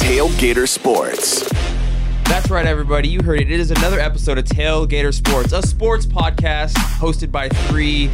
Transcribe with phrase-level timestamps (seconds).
[0.00, 1.46] Tailgater Sports.
[2.24, 3.08] That's right, everybody.
[3.08, 3.50] You heard it.
[3.50, 8.10] It is another episode of Tailgater Sports, a sports podcast hosted by three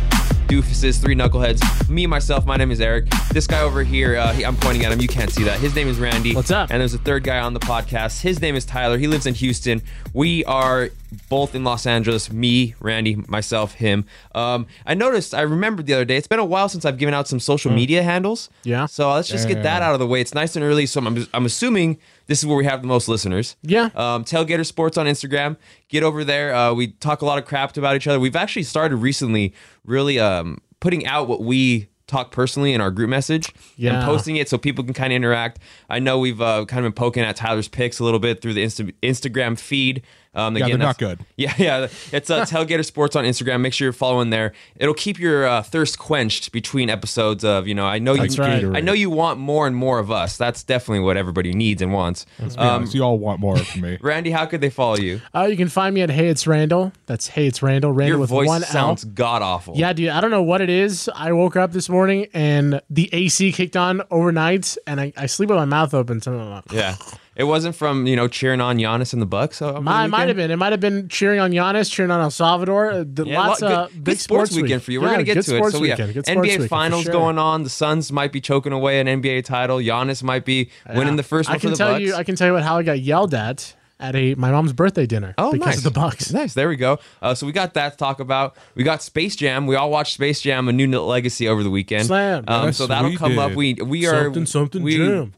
[0.53, 1.89] doofuses, three knuckleheads.
[1.89, 3.09] Me, myself, my name is Eric.
[3.33, 5.01] This guy over here, uh, he, I'm pointing at him.
[5.01, 5.59] You can't see that.
[5.59, 6.35] His name is Randy.
[6.35, 6.71] What's up?
[6.71, 8.21] And there's a third guy on the podcast.
[8.21, 8.99] His name is Tyler.
[8.99, 9.81] He lives in Houston.
[10.13, 10.91] We are
[11.31, 12.31] both in Los Angeles.
[12.31, 14.05] Me, Randy, myself, him.
[14.35, 17.15] Um, I noticed, I remembered the other day, it's been a while since I've given
[17.15, 18.51] out some social media handles.
[18.65, 18.69] Hmm.
[18.69, 18.87] Yeah.
[18.87, 20.21] So let's just get that out of the way.
[20.21, 23.09] It's nice and early, so I'm, I'm assuming this is where we have the most
[23.09, 23.57] listeners.
[23.63, 23.91] Yeah.
[23.95, 25.57] Um, Tailgater Sports on Instagram.
[25.89, 26.55] Get over there.
[26.55, 28.21] Uh, we talk a lot of crap about each other.
[28.21, 29.55] We've actually started recently
[29.85, 33.95] really um, putting out what we talk personally in our group message yeah.
[33.95, 35.59] and posting it so people can kind of interact.
[35.89, 38.55] I know we've uh, kind of been poking at Tyler's picks a little bit through
[38.55, 40.03] the Insta- Instagram feed.
[40.35, 41.21] Um, Yeah, again, they're not good.
[41.37, 41.89] Yeah, yeah.
[42.13, 43.61] It's uh, Tailgater Sports on Instagram.
[43.61, 44.53] Make sure you're following there.
[44.77, 48.43] It'll keep your uh, thirst quenched between episodes of, you know, I know That's you
[48.43, 48.65] right.
[48.77, 50.37] I know you want more and more of us.
[50.37, 52.27] That's definitely what everybody needs and wants.
[52.39, 53.99] Let's Um, you all want more of me.
[54.03, 55.21] Randy, how could they follow you?
[55.35, 56.93] Uh, you can find me at Hey It's Randall.
[57.07, 57.93] That's Hey It's Randall.
[57.93, 59.75] Randall Your with voice one sounds god awful.
[59.77, 60.11] Yeah, dude.
[60.11, 61.11] I don't know what it is.
[61.15, 65.49] I woke up this morning and the AC kicked on overnight, and I, I sleep
[65.51, 66.21] with my mouth open.
[66.21, 66.97] So uh, Yeah.
[67.35, 69.57] It wasn't from, you know, cheering on Giannis and the Bucks.
[69.57, 70.51] So might, might have been.
[70.51, 72.91] It might have been cheering on Giannis, cheering on El Salvador.
[72.91, 74.65] Uh, the- Yeah, lots lo- of good, big good sports, week.
[74.65, 75.01] weekend for you.
[75.01, 75.71] We're Yeah, gonna get good to it.
[75.73, 76.15] So yeah, weekend.
[76.15, 77.13] Good NBA finals sure.
[77.13, 77.63] going on.
[77.63, 79.79] The Suns might be choking away an NBA title.
[79.79, 82.03] Giannis might be winning the first I one can for the tell Bucks.
[82.05, 82.15] you.
[82.15, 85.07] I can tell you what how I got yelled at at a my mom's birthday
[85.07, 85.33] dinner.
[85.39, 85.77] Oh, because nice.
[85.79, 86.33] of the Bucks.
[86.33, 86.53] Nice.
[86.53, 86.99] There we go.
[87.23, 88.57] Uh, so we got that to talk about.
[88.75, 89.67] We got Space Jam.
[89.67, 92.07] We all watched Space Jam: A New Legacy over the weekend.
[92.09, 92.45] Slam.
[92.47, 93.55] Um, Yes, so that'll we come up.
[93.55, 95.33] We we are Something, something, we, jam.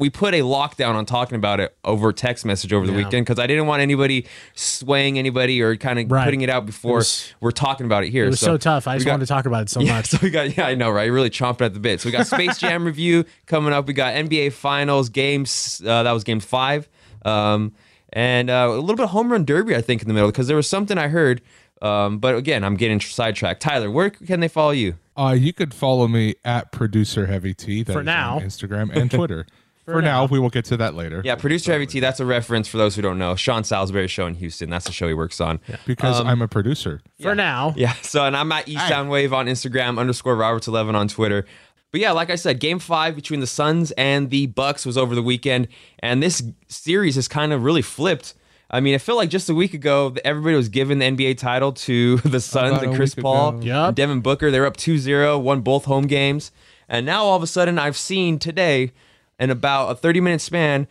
[0.00, 3.04] We put a lockdown on talking about it over text message over the Yeah.
[3.04, 6.24] weekend because I didn't want anybody swaying anybody or kind of Right.
[6.24, 8.24] putting it out before was- we're talking about it here.
[8.24, 8.88] It was so, tough.
[8.88, 10.06] I just got- wanted to talk about it so yeah, much.
[10.06, 11.04] so we got yeah, I know, right?
[11.04, 12.00] You really chomping at the bit.
[12.00, 13.86] So we got Space Jam review coming up.
[13.86, 15.80] We got NBA Finals games.
[15.86, 16.88] Uh, that was Game Five,
[17.24, 17.72] um,
[18.12, 20.46] and uh, a little bit of home run derby, I think, in the middle because
[20.48, 21.42] there was something I heard.
[21.82, 23.62] Um, but again, I'm getting sidetracked.
[23.62, 24.96] Tyler, where can they follow you?
[25.16, 27.82] Uh, you could follow me at producer heavy T.
[27.82, 28.36] that For now.
[28.36, 29.46] on Instagram and Twitter.
[29.84, 30.26] For, now.
[30.26, 31.20] we will get to that later.
[31.24, 32.00] Yeah, producer Heavy T.
[32.00, 33.34] That's a reference for those who don't know.
[33.34, 34.70] Sean Salisbury's show in Houston.
[34.70, 35.58] That's the show he works on.
[35.86, 37.00] because um, I'm a producer.
[37.20, 37.94] For now, Yeah.
[38.02, 41.44] So, and I'm at East Soundwave on Instagram, underscore Roberts11 on Twitter.
[41.92, 45.14] But yeah, like I said, game five between the Suns and the Bucks was over
[45.14, 45.68] the weekend.
[45.98, 48.34] And this series has kind of really flipped.
[48.70, 51.72] I mean, I feel like just a week ago, everybody was giving the NBA title
[51.72, 53.66] to the Suns About and Chris Paul, ago.
[53.66, 53.88] Yup.
[53.88, 54.50] and Devin Booker.
[54.50, 56.52] They were up 2 0, won both home games.
[56.88, 58.92] And now all of a sudden, I've seen today,
[59.40, 60.86] in about a 30 minute span,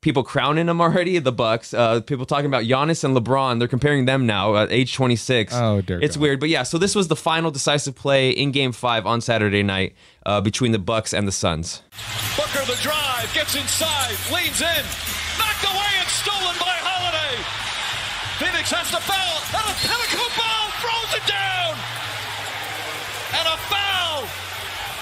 [0.00, 1.18] people crowning them already.
[1.18, 1.72] The Bucks.
[1.72, 3.58] Uh, people talking about Giannis and LeBron.
[3.58, 5.54] They're comparing them now at age 26.
[5.56, 6.22] Oh, dear It's God.
[6.22, 6.62] weird, but yeah.
[6.64, 9.94] So this was the final decisive play in Game Five on Saturday night
[10.26, 11.82] uh, between the Bucks and the Suns.
[12.36, 14.84] Booker the drive, gets inside, leans in,
[15.38, 17.42] knocked away and stolen by Holiday.
[18.38, 21.74] Phoenix has the foul, and a pinnacle ball throws it down.
[23.34, 24.26] And a foul.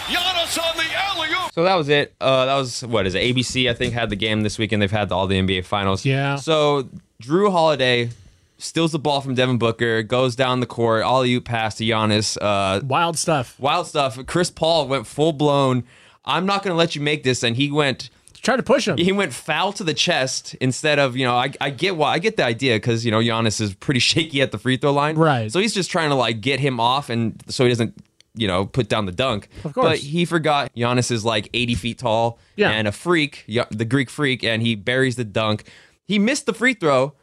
[0.06, 1.53] Giannis on the alley-oop.
[1.53, 2.15] So that was it.
[2.21, 3.22] Uh, that was what is it?
[3.34, 4.83] ABC I think had the game this weekend.
[4.83, 6.05] They've had all the NBA finals.
[6.05, 6.37] Yeah.
[6.37, 6.89] So
[7.22, 8.11] Jrue Holiday
[8.59, 12.37] steals the ball from Devin Booker, goes down the court, all you pass to Giannis.
[12.41, 13.59] Uh, wild stuff.
[13.59, 14.19] wild stuff.
[14.27, 15.84] Chris Paul went full blown.
[16.25, 18.11] I'm not going to let you make this, and he went
[18.43, 18.97] Try to push him.
[18.97, 22.19] he went foul to the chest instead of you know I, I get why I
[22.21, 25.16] get the idea because you know Giannis is pretty shaky at the free throw line
[25.16, 25.50] Right.
[25.50, 27.95] so he's just trying to like get him off and so he doesn't
[28.37, 29.87] you know put down the dunk Of course.
[29.87, 32.71] but he forgot Giannis is like 80 feet tall Yeah.
[32.71, 35.65] and a freak the Greek freak and he buries the dunk
[36.05, 37.15] he missed the free throw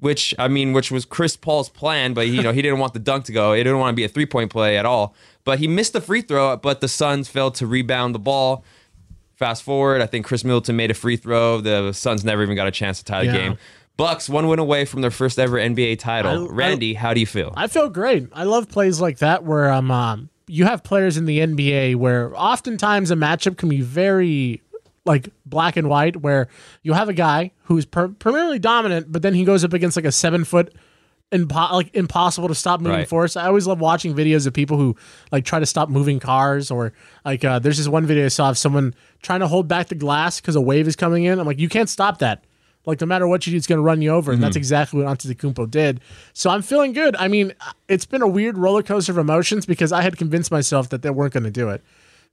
[0.00, 2.98] which I mean, which was Chris Paul's plan, but you know he didn't want the
[2.98, 3.54] dunk to go.
[3.54, 5.14] He didn't want to be a three point play at all.
[5.44, 8.64] But he missed the free throw, but the Suns failed to rebound the ball.
[9.36, 11.60] Fast forward, I think Khris Middleton made a free throw.
[11.60, 13.32] The Suns never even got a chance to tie the Yeah.
[13.38, 13.58] game.
[13.96, 16.48] Bucks one win away from their first ever NBA title.
[16.50, 17.54] I- Randy, how do you feel?
[17.56, 18.26] I feel great.
[18.32, 22.32] I love plays like that where um, um you have players in the NBA where
[22.38, 24.62] oftentimes a matchup can be very
[25.06, 26.48] like black and white where
[26.82, 30.04] you have a guy who's per- primarily dominant, but then he goes up against like
[30.06, 30.74] a seven foot
[31.32, 33.08] impo- like impossible to stop moving Right.
[33.08, 33.36] force.
[33.36, 34.96] I always love watching videos of people who
[35.32, 36.92] like try to stop moving cars or
[37.24, 39.94] like uh, there's this one video I saw of someone trying to hold back the
[39.94, 41.38] glass because a wave is coming in.
[41.38, 42.44] I'm like, you can't stop that.
[42.86, 44.44] Like no matter what you do, it's going to run you over, and Mm-hmm.
[44.44, 46.00] that's exactly what Antetokounmpo did.
[46.32, 47.16] So I'm feeling good.
[47.16, 47.52] I mean,
[47.88, 51.10] it's been a weird roller coaster of emotions because I had convinced myself that they
[51.10, 51.82] weren't going to do it.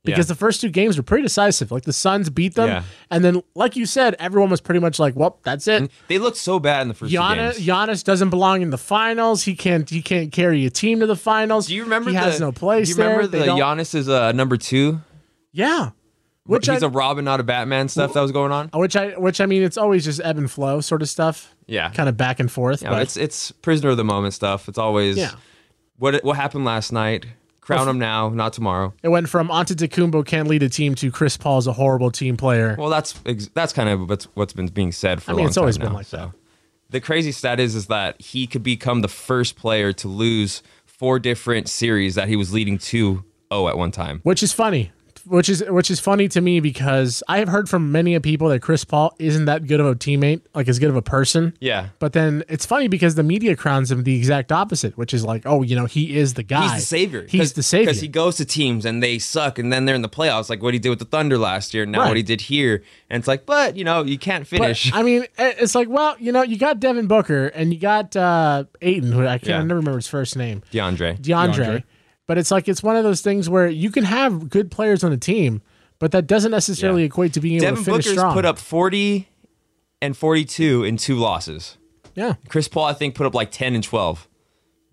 [0.04, 0.34] Because Yeah.
[0.34, 1.72] the first two games were pretty decisive.
[1.72, 2.84] Like the Suns beat them, Yeah.
[3.12, 6.38] and then, like you said, everyone was pretty much like, "Well, that's it." They looked
[6.38, 7.68] so bad in the first two Giannis, games.
[7.68, 9.44] Giannis doesn't belong in the finals.
[9.44, 9.88] He can't.
[9.88, 11.68] He can't carry a team to the finals.
[11.68, 13.42] Do you remember He the, has no place Do you remember there.
[13.46, 15.02] the Giannis is uh, number two?
[15.54, 15.92] Yeah,
[16.46, 18.70] Which he's I- a Robin, not a Batman stuff that was going on.
[18.74, 21.56] which I which I mean it's always just ebb and flow sort of stuff.
[21.68, 21.90] Yeah.
[21.92, 22.82] kind of back and forth.
[22.82, 24.68] Yeah, but it's it's prisoner of the moment stuff.
[24.68, 25.32] It's always Yeah.
[25.98, 27.26] what what happened last night.
[27.62, 28.92] Crown him now, not tomorrow.
[29.04, 32.76] it went from Antetokounmpo can't lead a team to Chris Paul's a horrible team player.
[32.78, 35.44] Well, that's ex- that's kind of what's what's been being said for I a mean,
[35.44, 36.18] long it's always been now, like so.
[36.18, 36.32] that.
[36.90, 41.20] The crazy stat is is that he could become the first player to lose four
[41.20, 43.24] different series that he was leading 2-0
[43.70, 44.20] at one time.
[44.24, 44.92] which is funny
[45.26, 48.50] which is which is funny to me because i have heard from many of people
[48.50, 51.54] that chris paul isn't that good of a teammate like as good of a person
[51.60, 51.90] Yeah.
[52.00, 55.44] but then it's funny because the media crowns him the exact opposite which is like
[55.46, 57.26] oh you know he is the guy He's the savior.
[57.30, 60.02] he's the savior Because he goes to teams and they suck, and then they're in
[60.02, 62.08] the playoffs, like what he did with the Thunder last year, and now Right.
[62.10, 62.84] what he did here.
[63.10, 64.92] And it's like, but you know, you can't but, finish.
[64.94, 68.64] I mean, it's like, well, you know, you got Devin Booker and you got uh,
[68.82, 69.56] Aiden, who I can't Yeah.
[69.60, 71.20] I never remember his first name, DeAndre.
[71.20, 71.54] DeAndre.
[71.56, 71.84] DeAndre.
[72.28, 75.12] But it's like it's one of those things where you can have good players on
[75.12, 75.62] a team,
[76.00, 77.08] but that doesn't necessarily Yeah.
[77.08, 78.34] equate to being able Devin to finish Booker's strong.
[78.34, 79.28] put up 40
[80.02, 81.78] and 42 in two losses.
[82.16, 84.28] yeah, Chris Paul, I think, put up like 10 and 12.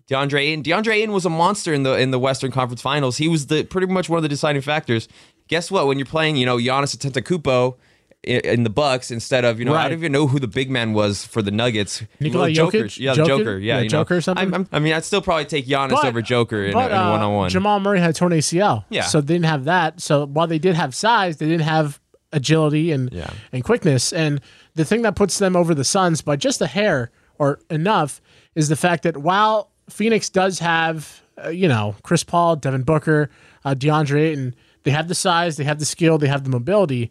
[0.09, 3.17] DeAndre Ayton, DeAndre Ayton was a monster in the in the Western Conference Finals.
[3.17, 5.07] He was the pretty much one of the deciding factors.
[5.47, 5.85] Guess what?
[5.87, 7.75] When you're playing, you know, Giannis Antetokounmpo
[8.23, 10.93] in, the Bucks instead of, you know, I don't even know who the big man
[10.93, 12.03] was for the Nuggets.
[12.19, 12.79] Nikola Joker.
[12.79, 12.99] Jokic?
[12.99, 13.27] Yeah, Joker?
[13.27, 13.57] Joker.
[13.57, 13.89] Yeah, Yeah, you know.
[13.89, 14.43] Joker or something?
[14.45, 16.95] I'm- I'm- I mean, I'd still probably take Giannis But- over Joker in, but, a,
[17.01, 17.49] in one on one.
[17.49, 19.03] Jamal Murray had torn ACL, Yeah.
[19.03, 20.01] so they didn't have that.
[20.01, 21.99] So while they did have size, they didn't have
[22.33, 23.29] agility and Yeah.
[23.53, 24.11] and quickness.
[24.13, 24.41] And
[24.75, 28.21] the thing that puts them over the Suns by just a hair or enough
[28.53, 33.29] is the fact that while Phoenix does have, uh, you know, Chris Paul, Devin Booker,
[33.65, 37.09] uh, DeAndre Ayton, they have the size, they have the skill, they have the mobility.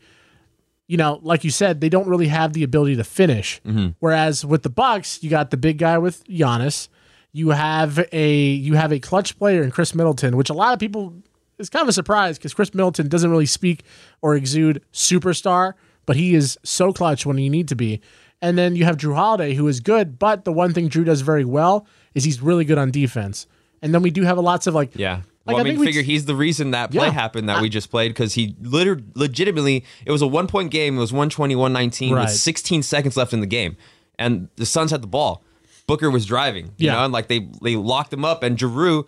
[0.88, 3.60] You know, like you said, they don't really have the ability to finish.
[3.64, 3.88] Mm-hmm.
[4.00, 6.88] Whereas with the Bucks, you got the big guy with Giannis.
[7.30, 10.80] You have a you have a clutch player in Khris Middleton, which a lot of
[10.80, 11.14] people
[11.58, 13.84] is kind of a surprise because Khris Middleton doesn't really speak
[14.22, 15.74] or exude superstar,
[16.06, 18.00] but he is so clutch when you need to be.
[18.40, 21.20] And then you have Jrue Holiday, who is good, but the one thing Jrue does
[21.20, 23.46] very well is he's really good on defense.
[23.82, 25.22] And then we do have lots of like Yeah.
[25.48, 27.12] Like, Well, I I mean, figure he's the reason that play Yeah.
[27.12, 30.96] happened that we just played because he liter- legitimately, it was a one point game.
[30.96, 32.22] It was 120, 119 Right.
[32.24, 33.76] with 16 seconds left in the game.
[34.18, 35.42] And the Suns had the ball.
[35.86, 36.92] Booker was driving, you Yeah.
[36.94, 38.42] know, and like they, they locked him up.
[38.42, 39.06] And Giroux,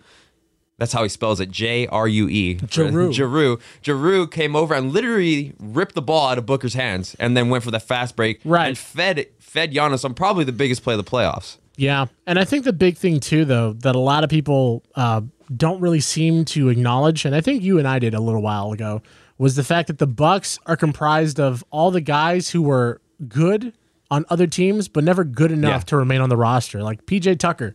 [0.79, 2.57] that's how he spells it J R U E.
[2.71, 3.13] Giroux.
[3.13, 3.59] Giroux.
[3.83, 7.63] Giroux came over and literally ripped the ball out of Booker's hands and then went
[7.63, 8.69] for the fast break Right.
[8.69, 11.57] and fed, fed Giannis on probably the biggest play of the playoffs.
[11.77, 15.21] Yeah, and I think the big thing too, though, that a lot of people uh,
[15.55, 18.71] don't really seem to acknowledge, and I think you and I did a little while
[18.71, 19.01] ago,
[19.37, 23.73] was the fact that the Bucks are comprised of all the guys who were good
[24.09, 25.85] on other teams, but never good enough Yeah.
[25.85, 26.83] to remain on the roster.
[26.83, 27.73] Like PJ Tucker,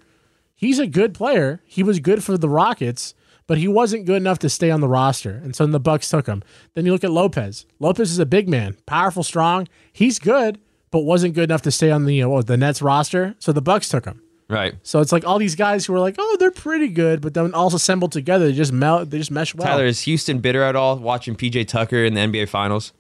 [0.55, 1.61] he's a good player.
[1.65, 3.15] He was good for the Rockets,
[3.47, 6.27] but he wasn't good enough to stay on the roster, and so the Bucks took
[6.27, 6.43] him.
[6.75, 7.65] Then you look at Lopez.
[7.81, 9.67] Lopez is a big man, powerful, strong.
[9.93, 10.59] He's good,
[10.91, 13.35] but wasn't good enough to stay on the uh, what, the Nets roster.
[13.39, 14.21] So the Bucks took him.
[14.49, 14.75] Right.
[14.83, 17.53] So it's like all these guys who are like, oh, they're pretty good, but then
[17.53, 19.67] all assembled together, they just melt, they just mesh well.
[19.67, 22.93] Tyler, is Houston bitter at all watching PJ Tucker in the NBA Finals?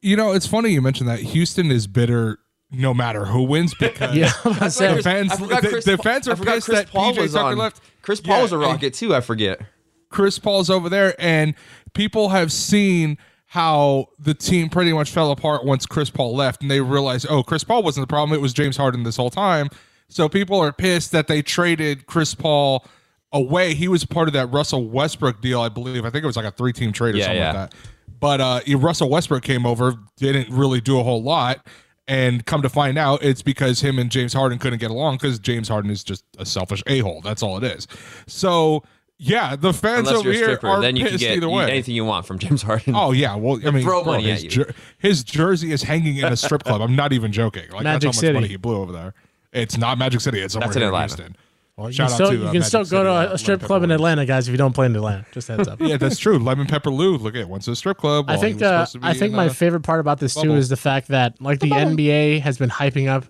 [0.00, 1.18] You know, it's funny you mentioned that.
[1.20, 2.38] Houston is bitter
[2.70, 5.84] no matter who wins because yeah, I'm about to say, Chris- fans- I the- Chris,
[5.84, 7.58] the fans are I pissed Chris that Paul PJ was Tucker on.
[7.58, 7.80] left.
[8.02, 9.14] Chris Paul Yeah, was a Rocket too.
[9.14, 9.60] I forget.
[10.08, 11.54] Chris Paul's over there, and
[11.92, 16.70] people have seen how the team pretty much fell apart once Chris Paul left, and
[16.70, 19.68] they realized, oh, Chris Paul wasn't the problem; it was James Harden this whole time.
[20.08, 22.86] So people are pissed that they traded Chris Paul
[23.32, 23.74] away.
[23.74, 26.04] He was part of that Russell Westbrook deal, I believe.
[26.04, 27.52] I think it was like a three-team trade or Yeah, something yeah.
[27.60, 27.74] like that.
[28.18, 31.66] But uh, Russell Westbrook came over, didn't really do a whole lot.
[32.08, 35.40] And come to find out, it's because him and James Harden couldn't get along because
[35.40, 37.20] James Harden is just a selfish a hole.
[37.20, 37.88] That's all it is.
[38.28, 38.84] So,
[39.18, 41.36] yeah, the fans Unless over you're a here stripper, are then you can pissed get
[41.36, 41.64] either way.
[41.68, 42.94] anything you want from James Harden.
[42.94, 44.50] Oh yeah, well I mean, throw bro, money his, at you.
[44.50, 46.80] jer- his jersey is hanging in a strip club.
[46.80, 47.68] I'm not even joking.
[47.72, 48.32] Like Magic that's how much City.
[48.34, 49.14] money he blew over there.
[49.52, 50.40] It's not Magic City.
[50.40, 51.16] It's somewhere That's in here Atlanta.
[51.16, 51.36] Houston.
[51.78, 53.34] you Shout can out still, to, you uh, can Magic still go City, to uh,
[53.34, 55.26] a strip Lemon club in Pepper Atlanta, guys, if you don't play in Atlanta.
[55.32, 55.80] Just heads up.
[55.86, 56.38] Yeah, that's true.
[56.38, 57.16] Lemon Pepper Lou.
[57.16, 58.26] Look at went to a strip club.
[58.28, 59.82] I while he think was uh, supposed to be I think in, my uh, favorite
[59.82, 60.56] part about this too bubble.
[60.56, 63.24] is the fact that like the NBA has been hyping up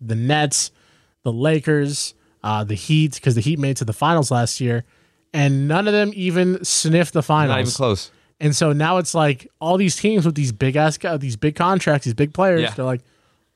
[0.00, 0.70] the Nets,
[1.22, 4.84] the Lakers, uh, the Heat because the Heat made it to the finals last year,
[5.32, 7.54] and none of them even sniffed the finals.
[7.54, 8.10] Not even close.
[8.38, 12.04] And so now it's like all these teams with these big ass, these big contracts,
[12.04, 12.62] these big players.
[12.62, 12.70] Yeah.
[12.74, 13.00] They're like,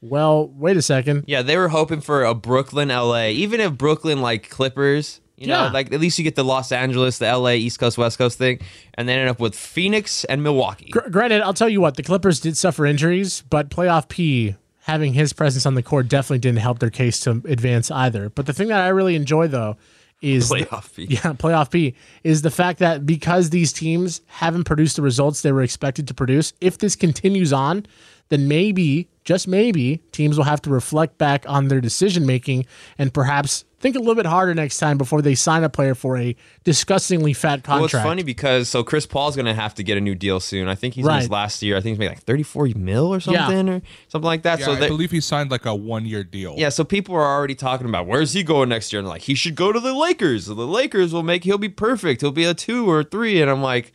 [0.01, 1.25] well, wait a second.
[1.27, 3.27] Yeah, they were hoping for a Brooklyn, LA.
[3.29, 5.71] Even if Brooklyn like Clippers, you know, Yeah.
[5.71, 8.61] like at least you get the Los Angeles, the LA, East Coast, West Coast thing,
[8.95, 10.91] and they end up with Phoenix and Milwaukee.
[10.91, 15.13] Gr- granted, I'll tell you what, the Clippers did suffer injuries, but playoff P having
[15.13, 18.31] his presence on the court definitely didn't help their case to advance either.
[18.31, 19.77] But the thing that I really enjoy though
[20.23, 21.05] is Playoff P.
[21.11, 25.53] yeah, playoff P is the fact that because these teams haven't produced the results they
[25.53, 27.87] were expected to produce, if this continues on,
[28.31, 32.65] then maybe, just maybe, teams will have to reflect back on their decision making
[32.99, 36.17] and perhaps think a little bit harder next time before they sign a player for
[36.19, 37.69] a disgustingly fat contract.
[37.69, 38.05] Well, contract.
[38.05, 40.69] it's funny because so Chris Paul's going to have to get a new deal soon.
[40.69, 41.31] I think he's in his Right.
[41.31, 41.77] last year.
[41.77, 43.21] I think he's making like 34 mil or Yeah.
[43.47, 44.61] something or something like that.
[44.61, 46.55] Yeah, so I they- believe he signed like a one year deal.
[46.59, 49.35] Yeah, so people are already talking about where's he going next year, and like he
[49.35, 50.47] should go to the Lakers.
[50.47, 52.21] The Lakers will make he'll be perfect.
[52.21, 53.93] He'll be a two or three, and I'm like,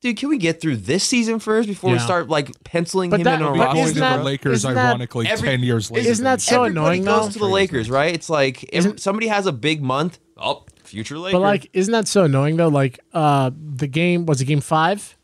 [0.00, 3.24] dude, can we get through this season first before we start like penciling But him
[3.24, 3.82] that- in on a but Going roster?
[3.82, 6.08] isn't to that- the Lakers, isn't that- ironically, every- ten years later.
[6.08, 7.32] isn't that so Everybody annoying goes though?
[7.32, 8.14] to the Lakers, right?
[8.14, 11.32] It's like if somebody has a big month, oh, future Lakers.
[11.34, 12.68] But like, isn't that so annoying though?
[12.68, 15.16] Like, uh, the game was it game five?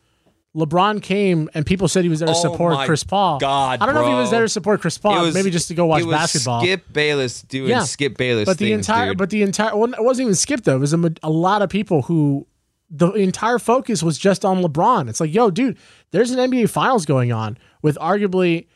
[0.57, 3.39] LeBron came and people said he was there to Oh support my Chris Paul.
[3.39, 5.75] God, I don't know if he was there to support Chris Paul, maybe just to
[5.75, 6.63] go watch it was basketball.
[6.63, 7.83] Skip Bayless doing Yeah.
[7.85, 9.19] Skip Bayless, but the things, entire, dude.
[9.19, 10.77] but the entire, well, it wasn't even Skip though.
[10.77, 12.47] It was a, a lot of people who
[12.91, 15.09] the entire focus was just on LeBron.
[15.09, 15.79] It's like, yo, dude,
[16.13, 18.67] there's an NBA Finals going on with arguably,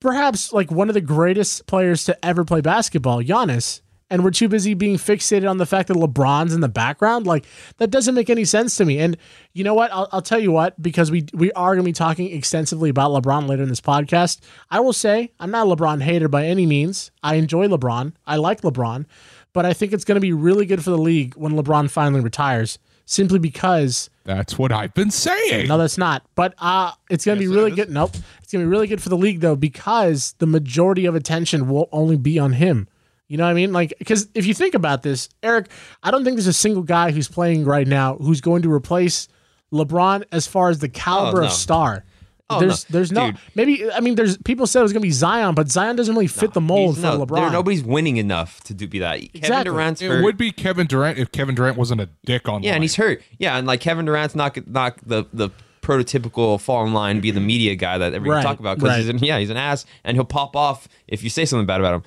[0.00, 3.80] perhaps like one of the greatest players to ever play basketball, Giannis.
[4.10, 7.26] And we're too busy being fixated on the fact that LeBron's in the background.
[7.26, 7.44] Like
[7.76, 8.98] that doesn't make any sense to me.
[9.00, 9.18] And
[9.52, 9.92] you know what?
[9.92, 13.10] I'll, I'll tell you what, because we we are going to be talking extensively about
[13.10, 14.40] LeBron later in this podcast.
[14.70, 17.10] I will say I'm not a LeBron hater by any means.
[17.22, 18.14] I enjoy LeBron.
[18.26, 19.04] I like LeBron,
[19.52, 22.22] but I think it's going to be really good for the league when LeBron finally
[22.22, 22.78] retires.
[23.10, 25.66] Simply because That's what I've been saying.
[25.66, 26.24] no, that's not.
[26.34, 27.88] But uh, it's going to Yes, be really good.
[27.88, 28.10] Nope.
[28.42, 31.68] It's going to be really good for the league, though, because the majority of attention
[31.70, 32.86] will only be on him.
[33.26, 33.72] You know what I mean?
[33.72, 35.68] Like, because if you think about this, Eric,
[36.02, 39.26] I don't think there's a single guy who's playing right now who's going to replace
[39.72, 41.46] LeBron as far as the caliber Oh, no.
[41.46, 42.04] of star.
[42.50, 42.92] Oh, there's, no.
[42.94, 43.40] there's no, Dude.
[43.54, 46.14] maybe, I mean, there's people said it was going to be Zion, but Zion doesn't
[46.14, 47.36] really fit the mold for no, LeBron.
[47.42, 49.16] there- nobody's winning enough to do be that.
[49.18, 49.64] Kevin Exactly.
[49.72, 50.24] Durant's It hurt.
[50.24, 52.62] would be Kevin Durant if Kevin Durant wasn't a dick on.
[52.62, 53.22] Yeah, and he's hurt.
[53.38, 55.50] Yeah, and like Kevin Durant's not not the the
[55.82, 58.98] prototypical fall in line, be the media guy that everybody Right, talk about because right.
[59.00, 61.80] he's an, yeah he's an ass and he'll pop off if you say something bad
[61.80, 62.02] about him.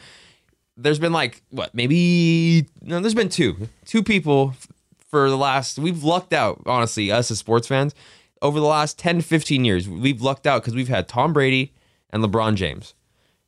[0.78, 4.54] There's been like what maybe no, there's been two two people
[5.10, 7.94] for the last we've lucked out honestly us as sports fans
[8.42, 11.74] over the last 10, 15 years we've lucked out because we've had Tom Brady
[12.10, 12.94] and LeBron James.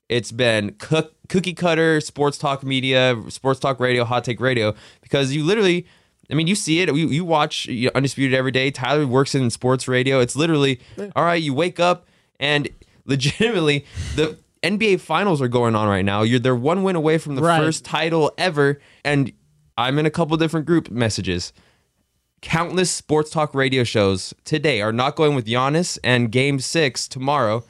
[0.09, 5.33] It's been cook, cookie cutter sports talk media, sports talk radio, hot take radio, because
[5.33, 5.87] you literally,
[6.29, 6.89] I mean, you see it.
[6.89, 8.69] You, you watch you know, Undisputed every day.
[8.69, 10.19] Tyler works in sports radio.
[10.19, 10.79] It's literally,
[11.15, 12.05] all right, you wake up
[12.39, 12.67] and
[13.05, 13.85] legitimately
[14.15, 16.21] the NBA finals are going on right now.
[16.21, 17.59] You're they're one win away from the Right.
[17.59, 18.79] first title ever.
[19.03, 19.31] And
[19.77, 21.53] I'm in a couple different group messages.
[22.43, 27.63] Countless sports talk radio shows today are not going with Giannis and game six tomorrow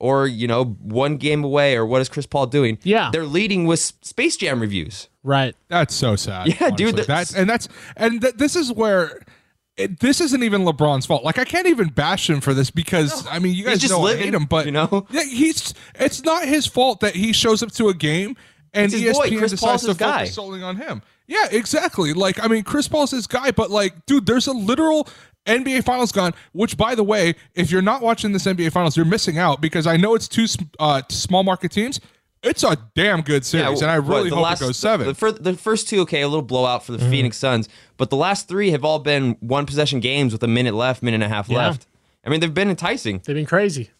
[0.00, 3.10] or you know one game away or what is chris paul doing Yeah.
[3.12, 5.54] they're leading with space jam reviews right.
[5.68, 6.46] That's so sad.
[6.60, 7.04] Yeah, dude, honestly.
[7.06, 9.20] that's- That's and that's and th- this is where.
[9.76, 11.22] It, this isn't even LeBron's fault.
[11.22, 14.04] Like I can't even bash him for this because I mean you guys just know
[14.04, 15.06] I hate him, but you know?
[15.10, 18.36] yeah, he's it's not his fault that he shows up to a game
[18.74, 19.28] and It's his boy.
[19.28, 20.18] ESPN decides Paul's to his guy.
[20.18, 21.02] focus solely on him.
[21.28, 22.12] Yeah, exactly.
[22.14, 25.06] Like I mean, Chris Paul's his guy, but like, dude, there's a literal
[25.46, 26.32] NBA Finals gone.
[26.52, 29.86] Which, by the way, if you're not watching this NBA Finals, you're missing out because
[29.86, 30.46] I know it's two
[30.80, 32.00] uh, small market teams.
[32.42, 35.06] It's a damn good series, and I really the hope last- it goes seven.
[35.08, 37.10] The, fir- the first two, okay, a little blowout for the Mm-hmm.
[37.10, 40.74] Phoenix Suns, but the last three have all been one possession games with a minute
[40.74, 41.58] left, minute and a half Yeah.
[41.58, 41.86] left.
[42.24, 43.90] I mean, they've been enticing, They've been crazy.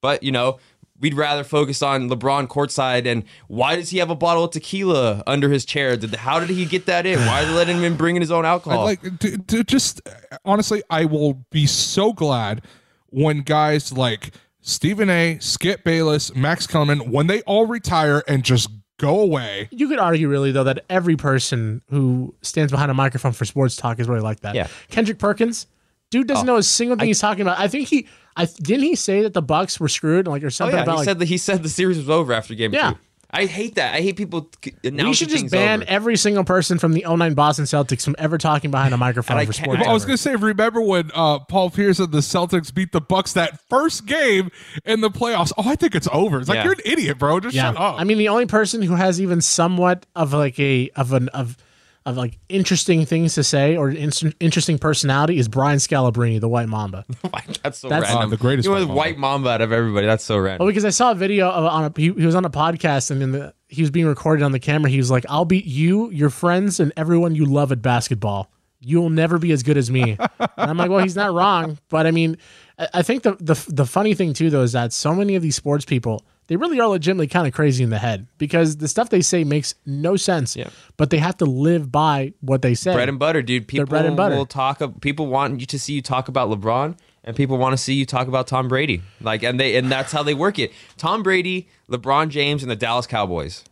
[0.00, 0.58] but you know,
[1.02, 5.22] we'd rather focus on LeBron courtside and why does he have a bottle of tequila
[5.26, 5.98] under his chair?
[5.98, 7.18] Did, how did he get that in?
[7.18, 8.84] Why are they letting him bring in bringing his own alcohol?
[8.84, 10.00] like to, to just
[10.44, 12.62] honestly i will be so glad
[13.08, 18.70] when guys like stephen a skip bayless max kellerman when they all retire and just
[18.98, 23.32] go away You could argue, really, though, that every person who stands behind a microphone
[23.32, 24.54] for sports talk is really like that.
[24.54, 24.68] Yeah.
[24.90, 25.66] Kendrick Perkins,
[26.10, 27.58] dude doesn't oh, know a single thing he's talking about.
[27.58, 30.50] I think he, I didn't he say that the Bucks were screwed, like or oh
[30.50, 31.04] something yeah, about he like.
[31.04, 32.92] said that he said the series was over after game Yeah.
[32.92, 32.98] two.
[33.34, 33.94] I hate that.
[33.94, 35.90] I hate people c- announcing we should just ban over.
[35.90, 39.52] every single person from the 09 Boston Celtics from ever talking behind a microphone for
[39.54, 39.82] sports.
[39.86, 43.00] I i was gonna say remember when uh, paul pierce and the celtics beat the
[43.00, 44.50] bucks that first game
[44.84, 46.64] in the playoffs oh i think it's over it's like Yeah.
[46.64, 47.72] you're an idiot bro just yeah.
[47.72, 51.14] shut up I mean, the only person who has even somewhat of like a of
[51.14, 51.56] an of
[52.04, 56.68] of like interesting things to say or in- interesting personality is Brian Scalabrine, the White
[56.68, 57.04] Mamba.
[57.62, 58.26] That's so That's- random.
[58.28, 58.96] Uh, the greatest You know, white the mamba.
[58.98, 60.06] white mamba out of everybody.
[60.06, 60.64] That's so random.
[60.64, 63.10] Well, because I saw a video of on a he, he was on a podcast
[63.10, 64.90] and in the he was being recorded on the camera.
[64.90, 68.50] He was like, "I'll beat you, your friends, and everyone you love at basketball.
[68.80, 72.06] You'll never be as good as me." and I'm like, "Well, he's not wrong." But
[72.06, 72.36] I mean,
[72.78, 75.42] I, I think the, the the funny thing too though is that so many of
[75.42, 78.88] these sports people they really are legitimately kind of crazy in the head because the
[78.88, 80.56] stuff they say makes no sense.
[80.56, 80.70] Yeah.
[80.96, 82.92] But they have to live by what they say.
[82.94, 83.68] bread and butter, dude.
[83.68, 84.36] People bread and butter.
[84.36, 84.82] will talk.
[85.00, 88.04] People want you to see you talk about LeBron, and people want to see you
[88.04, 89.02] talk about Tom Brady.
[89.20, 90.72] Like, and they and that's how they work it.
[90.96, 93.64] Tom Brady, LeBron James, and the Dallas Cowboys.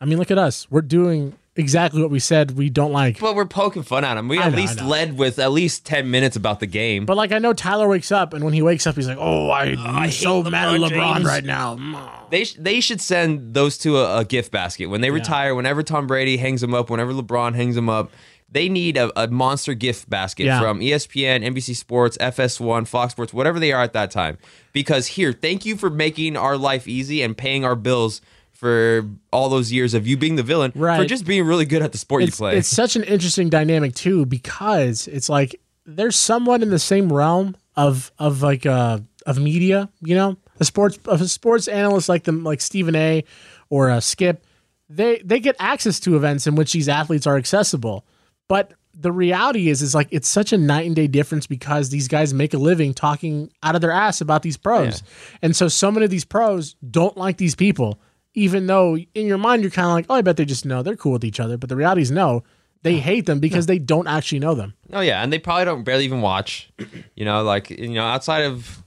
[0.00, 0.70] I mean, look at us.
[0.70, 3.20] We're doing exactly what we said we don't like.
[3.20, 4.28] But we're poking fun at him.
[4.28, 7.04] We I at know, least led with at least ten minutes about the game.
[7.04, 9.50] But like I know Tyler wakes up and when he wakes up he's like, "Oh,
[9.50, 12.30] I, I'm hate so mad at LeBron James." right now." Mm.
[12.30, 15.54] They sh- they should send those two a, a gift basket when they retire.
[15.54, 18.10] Whenever Tom Brady hangs them up, whenever LeBron hangs them up,
[18.50, 20.60] they need a, a monster gift basket Yeah.
[20.60, 24.38] from ESPN, NBC Sports, FS1, Fox Sports, whatever they are at that time.
[24.72, 28.20] Because here, thank you for making our life easy and paying our bills
[28.58, 31.92] for all those years of you being the villain for just being really good at
[31.92, 32.56] the sport It's you play.
[32.56, 37.56] it's such an interesting dynamic too because it's like there's someone in the same realm
[37.76, 42.24] of of like uh of media, you know, a sports of a sports analyst like
[42.24, 43.22] them like Stephen A.
[43.70, 44.44] or uh, Skip.
[44.88, 48.04] They they get access to events in which these athletes are accessible,
[48.48, 52.08] but the reality is is like it's such a night and day difference because these
[52.08, 55.04] guys make a living talking out of their ass about these pros.
[55.42, 58.00] And so so many of these pros don't like these people
[58.38, 60.82] even though in your mind you're kind of like, "Oh, I bet they just know
[60.82, 62.42] they're cool with each other." But the reality is no.
[62.82, 64.74] They hate them because they don't actually know them.
[64.92, 66.70] Oh yeah, and they probably don't barely even watch.
[67.16, 68.82] You know, like you know, outside of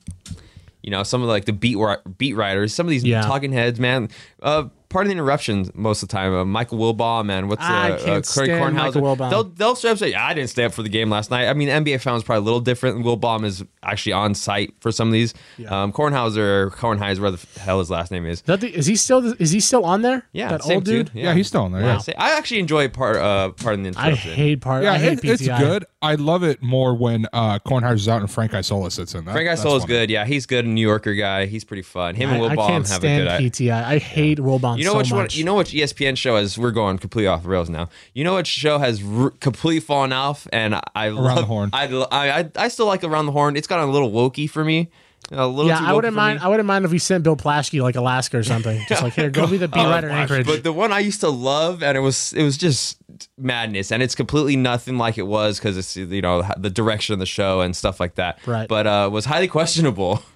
[0.81, 1.77] you know some of like the beat
[2.17, 3.22] beat writers, some of these Yeah.
[3.24, 4.10] talking heads, man.
[4.41, 5.71] Uh, pardon the interruptions.
[5.74, 8.50] Most of the time, uh, Michael Wilbon and what's uh, I uh, can't Craig stand
[8.62, 8.74] Kornhauser.
[8.75, 9.29] Michael Wilbon.
[9.29, 11.48] They'll they'll straight up say, yeah, "I didn't stay up for the game last night."
[11.48, 12.98] I mean, NBA found is probably a little different.
[12.98, 15.33] And Wilbon is actually on site for some of these.
[15.67, 18.39] Um, Kornhauser or Kornheiser, whatever the hell his last name is.
[18.39, 20.27] Is, that the, is he still is he still on there?
[20.33, 21.07] Yeah, that same old dude.
[21.13, 21.15] dude.
[21.24, 21.81] Yeah, he's still on there.
[21.81, 24.31] Yeah, Yeah, I actually enjoy part uh pardon the interruption.
[24.31, 24.83] I hate part.
[24.83, 25.86] yeah I hate it- it's good.
[26.03, 29.25] I love it more when uh, Kornheiser's out and Frank Isola sits in.
[29.25, 29.93] That, Frank that's Isola is funny.
[29.93, 30.10] good.
[30.10, 30.65] Yeah, he's good.
[30.65, 31.46] New Yorker guy.
[31.46, 32.15] He's pretty fun.
[32.15, 33.51] Him I, and Will I Wilbon can't have a stand good.
[33.53, 33.84] PTI.
[33.84, 35.27] I hate Wilbon You know so which one?
[35.31, 36.58] You know which ESPN show has?
[36.58, 37.89] We're going completely off the rails now.
[38.13, 41.70] You know which show has r- completely fallen off, and I love the Horn.
[41.74, 43.55] I, I I I still like around the horn.
[43.55, 44.89] It's gotten a little wokey for me.
[45.33, 46.39] A little yeah, too I wouldn't mind.
[46.39, 46.45] me.
[46.45, 48.83] I wouldn't mind if we sent Bill Plaschke like Alaska or something.
[48.89, 50.46] Just like here, go be the beat writer in Anchorage.
[50.46, 52.98] But the one I used to love, and it was it was just
[53.37, 57.20] madness, and it's completely nothing like it was because it's you know the direction of
[57.20, 58.46] the show and stuff like that.
[58.46, 58.67] Right.
[58.67, 60.22] But uh, was highly questionable.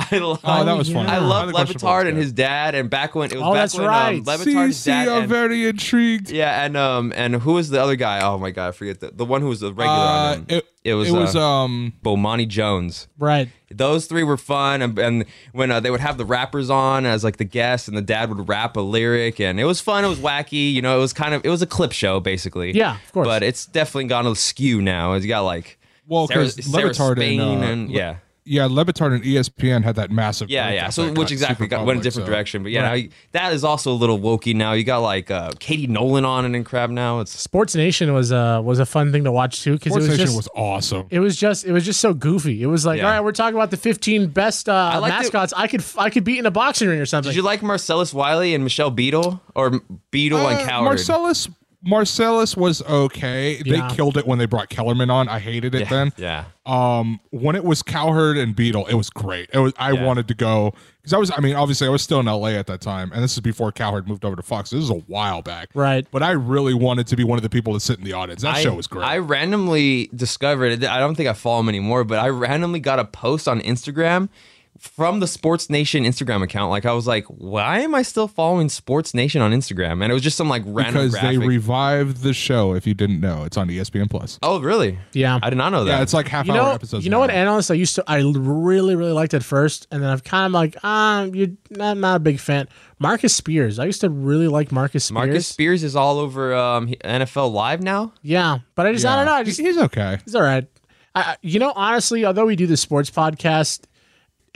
[0.12, 0.40] I love.
[0.44, 0.94] Oh, that was yeah.
[0.94, 1.08] funny.
[1.08, 3.52] I love Highly questionable Le Batard and his dad, and back when it was Oh,
[3.52, 4.08] back that's when right.
[4.18, 6.30] um, Le Batard's CC, dad I'm and, very intrigued.
[6.30, 8.20] yeah, and um and who was the other guy?
[8.24, 10.46] Oh my god, I forget the the one who was the regular Uh, on him.
[10.48, 13.08] it, it was it was uh, um Bomani Jones.
[13.18, 13.48] right.
[13.70, 17.22] Those three were fun, and, and when uh, they would have the rappers on as
[17.22, 20.06] like the guests, and the dad would rap a lyric, and it was fun.
[20.06, 20.96] It was wacky, you know.
[20.96, 22.74] It was kind of it was a clip show basically.
[22.74, 23.26] Yeah, of course.
[23.26, 25.12] But it's definitely gone askew now.
[25.12, 28.16] It's got like well Sarah, because Sarah Le Batard Spain and, uh, and yeah.
[28.48, 30.88] Yeah Le Batard and ESPN had that massive Yeah, yeah.
[30.90, 33.92] So which exactly got, went a different so- direction, but yeah, now, that is also
[33.92, 34.72] a little wokey now.
[34.72, 37.20] You got like uh, Katie Nolan on and in Crab now.
[37.20, 40.08] It's Sports Nation was uh was a fun thing to watch too because it was
[40.08, 41.06] Nation just was awesome.
[41.10, 42.62] it was just it was just so goofy.
[42.62, 43.06] It was like, Yeah.
[43.06, 46.10] all right, we're talking about the 15 best uh, liked it- mascots I could I
[46.10, 47.30] could beat in a boxing ring or something.
[47.30, 49.80] Did you like Marcellus Wiley and Michelle Beadle or
[50.10, 50.84] Beadle and Uh, Cowherd?
[50.84, 51.48] Marcellus
[51.82, 53.62] Marcellus was okay.
[53.64, 53.88] Yeah.
[53.88, 55.28] They killed it when they brought Kellerman on.
[55.28, 56.12] I hated it yeah, then.
[56.16, 56.44] yeah.
[56.66, 59.48] Um, when it was Cowherd and Beadle, it was great.
[59.52, 59.72] It was.
[59.78, 60.04] I Yeah.
[60.04, 61.30] wanted to go because I was.
[61.30, 63.70] I mean, obviously, I was still in LA at that time, and this is before
[63.70, 64.70] Cowherd moved over to Fox.
[64.70, 66.04] This is a while back, Right.
[66.10, 68.42] But I really wanted to be one of the people to sit in the audience.
[68.42, 69.04] That I, show was great.
[69.06, 70.84] I randomly discovered.
[70.84, 74.28] I don't think I follow him anymore, but I randomly got a post on Instagram
[74.78, 76.70] from the Sports Nation Instagram account.
[76.70, 80.02] Like I was like, why am I still following Sports Nation on Instagram?
[80.02, 82.74] And it was just some like random because they revived the show.
[82.74, 84.38] If you didn't know, it's on ESPN Plus.
[84.42, 84.98] oh, really?
[85.12, 85.38] Yeah.
[85.42, 85.96] I did not know that.
[85.96, 87.04] Yeah, it's like half you hour episodes.
[87.04, 87.22] you know now.
[87.22, 90.46] what analyst I used to I really really liked at first, and then I've kind
[90.46, 92.68] of like ah, you're not, not a big fan.
[93.00, 93.78] Marcus Spears.
[93.78, 95.14] I used to really like Marcus Spears.
[95.14, 98.12] Marcus Spears is all over um, NFL Live now.
[98.22, 99.32] Yeah, but I just I don't know.
[99.32, 100.18] I just he's okay.
[100.24, 100.66] He's all right.
[101.14, 103.80] I, I- you know, honestly, although we do the sports podcast,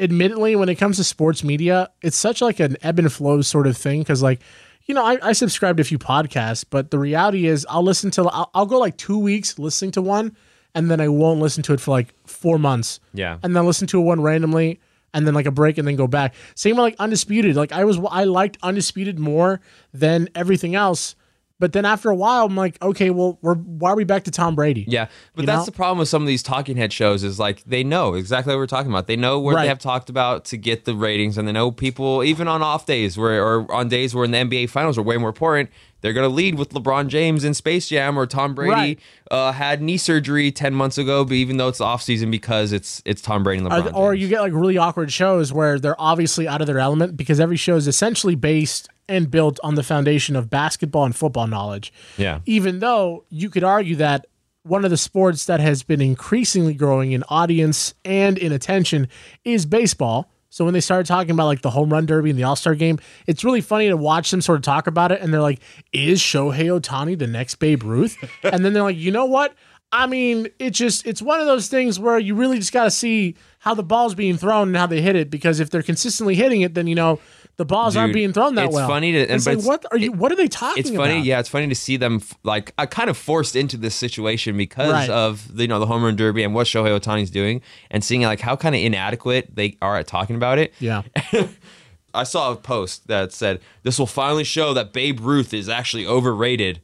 [0.02, 3.66] admittedly, when it comes to sports media, it's such like an ebb and flow sort
[3.66, 4.00] of thing.
[4.00, 4.40] Because, like,
[4.84, 8.10] you know, I, I subscribe to a few podcasts, but the reality is, I'll listen
[8.12, 10.36] to, I'll, I'll go like two weeks listening to one,
[10.74, 13.00] and then I won't listen to it for like four months.
[13.14, 13.38] Yeah.
[13.42, 14.80] and then listen to one randomly.
[15.14, 16.34] And then like a break, and then go back.
[16.54, 17.54] Same with like undisputed.
[17.54, 19.60] Like I was, I liked undisputed more
[19.92, 21.16] than everything else
[21.62, 24.32] But then after a while, I'm like, okay, well, we're why are we back to
[24.32, 24.84] Tom Brady?
[24.88, 25.64] Yeah, but You that's know?
[25.66, 28.58] the problem with some of these talking head shows is like they know exactly what
[28.58, 29.06] we're talking about.
[29.06, 29.62] They know where Right.
[29.62, 32.84] they have talked about to get the ratings, and they know people even on off
[32.84, 35.70] days where or on days where in the NBA finals are way more important.
[36.00, 38.98] They're going to lead with LeBron James in Space Jam or Tom Brady Right.
[39.30, 43.00] uh, had knee surgery ten months ago, but even though it's off season because it's
[43.04, 43.94] it's Tom Brady and Or, LeBron.
[43.94, 44.22] or James.
[44.24, 47.56] you get like really awkward shows where they're obviously out of their element because every
[47.56, 51.92] show is essentially based and built on the foundation of basketball and football knowledge.
[52.16, 52.40] Yeah.
[52.46, 54.26] Even though you could argue that
[54.64, 59.08] one of the sports that has been increasingly growing in audience and in attention
[59.44, 60.30] is baseball.
[60.50, 62.74] So when they started talking about like the home run derby and the All Star
[62.74, 65.20] game, it's really funny to watch them sort of talk about it.
[65.20, 65.60] And they're like,
[65.92, 69.54] "Is Shohei Ohtani the next Babe Ruth?" and then they're like, "You know what?
[69.92, 72.90] I mean, it just it's one of those things where you really just got to
[72.90, 76.34] see how the ball's being thrown and how they hit it because if they're consistently
[76.34, 77.18] hitting it, then you know
[77.58, 78.88] the balls aren't being thrown that it's well.
[78.88, 80.10] funny to- and- it's but like, what are you?
[80.12, 81.24] What are they talking it's funny, about?
[81.26, 81.38] yeah.
[81.38, 84.90] It's funny to see them f- like uh, kind of forced into this situation because
[84.92, 85.10] Right.
[85.10, 87.60] of the, you know the home run derby and what Shohei Ohtani's doing,
[87.90, 90.72] and seeing like how kind of inadequate they are at talking about it.
[90.80, 91.02] Yeah.
[92.14, 96.06] I saw a post that said this will finally show that Babe Ruth is actually
[96.06, 96.80] overrated,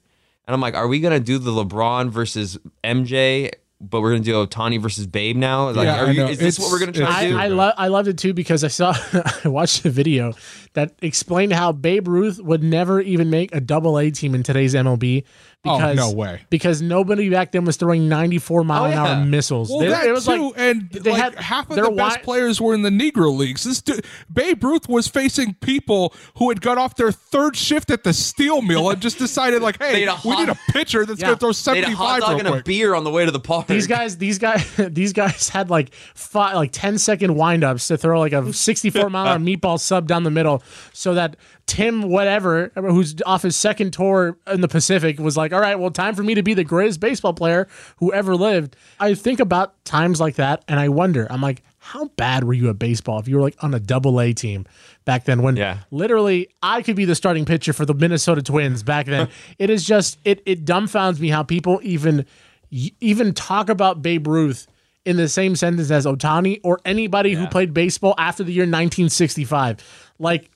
[0.47, 3.51] and I'm like, are we gonna do the LeBron versus MJ?
[3.81, 5.71] But we're gonna do Ohtani versus Babe now.
[5.71, 7.39] Like, Yeah, are you, is this It's- what we're gonna try I, to do?
[7.39, 8.93] I, lo- I loved it too because I saw
[9.45, 10.33] I watched a video
[10.73, 14.75] that explained how Babe Ruth would never even make a double A team in today's
[14.75, 15.23] MLB
[15.65, 16.41] Oh, because no way.
[16.51, 19.69] because nobody back then was throwing 94 mile an Oh, hour missiles.
[19.69, 21.91] Well, They- that it was too, like and they like had- half of their the
[21.91, 23.65] best wi- players were in the Negro leagues.
[23.65, 28.05] This dude, Babe Ruth was facing people who had got off their third shift at
[28.05, 31.21] the steel mill and just decided, like, hey, had a we need a pitcher that's
[31.21, 31.35] Yeah.
[31.35, 33.03] going to throw They had a seventy hot five dog real and a beer on
[33.03, 33.67] the way to the park.
[33.67, 38.21] these guys these guys these guys had like five like 10 second windups to throw
[38.21, 41.37] like a 64 mile an hour meatball sub down the middle so that
[41.69, 45.91] Tim whatever who's off his second tour in the Pacific was like all right well
[45.91, 49.85] time for me to be the greatest baseball player who ever lived I think about
[49.85, 53.29] times like that and I wonder I'm like how bad were you at baseball if
[53.29, 54.65] you were like on a double A team
[55.05, 55.81] back then when Yeah.
[55.91, 59.29] literally I could be the starting pitcher for the Minnesota Twins back then.
[59.59, 62.25] it is just it it dumbfounds me how people even
[62.71, 64.67] even talk about Babe Ruth
[65.05, 69.79] in the same sentence as Ohtani or anybody who played baseball after the year 1965.
[70.19, 70.51] Like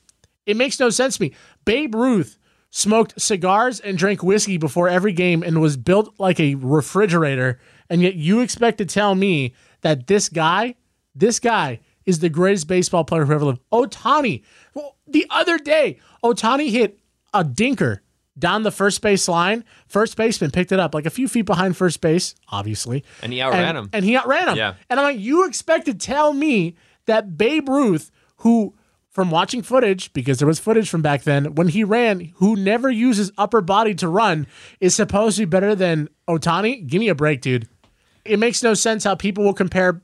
[0.46, 1.34] it makes no sense to me.
[1.64, 2.38] Babe Ruth
[2.70, 8.00] smoked cigars and drank whiskey before every game and was built like a refrigerator and
[8.00, 10.74] yet you expect to tell me that this guy
[11.14, 13.60] this guy is the greatest baseball player who ever lived.
[13.70, 14.42] Ohtani.
[14.74, 16.98] Well, the other day, Ohtani hit
[17.32, 17.98] a dinker
[18.38, 19.64] down the first base line.
[19.86, 23.04] First baseman picked it up like a few feet behind first base, obviously.
[23.22, 23.90] And he outran and, him.
[23.92, 24.56] And he outran him.
[24.56, 24.74] Yeah.
[24.88, 26.76] And I'm like, you expect to tell me
[27.06, 28.74] that Babe Ruth, who
[29.12, 32.90] from watching footage, because there was footage from back then, when he ran, who never
[32.90, 34.46] uses upper body to run,
[34.80, 36.86] is supposed to be better than Ohtani?
[36.86, 37.68] Give me a break, dude.
[38.24, 40.00] It makes no sense how people will compare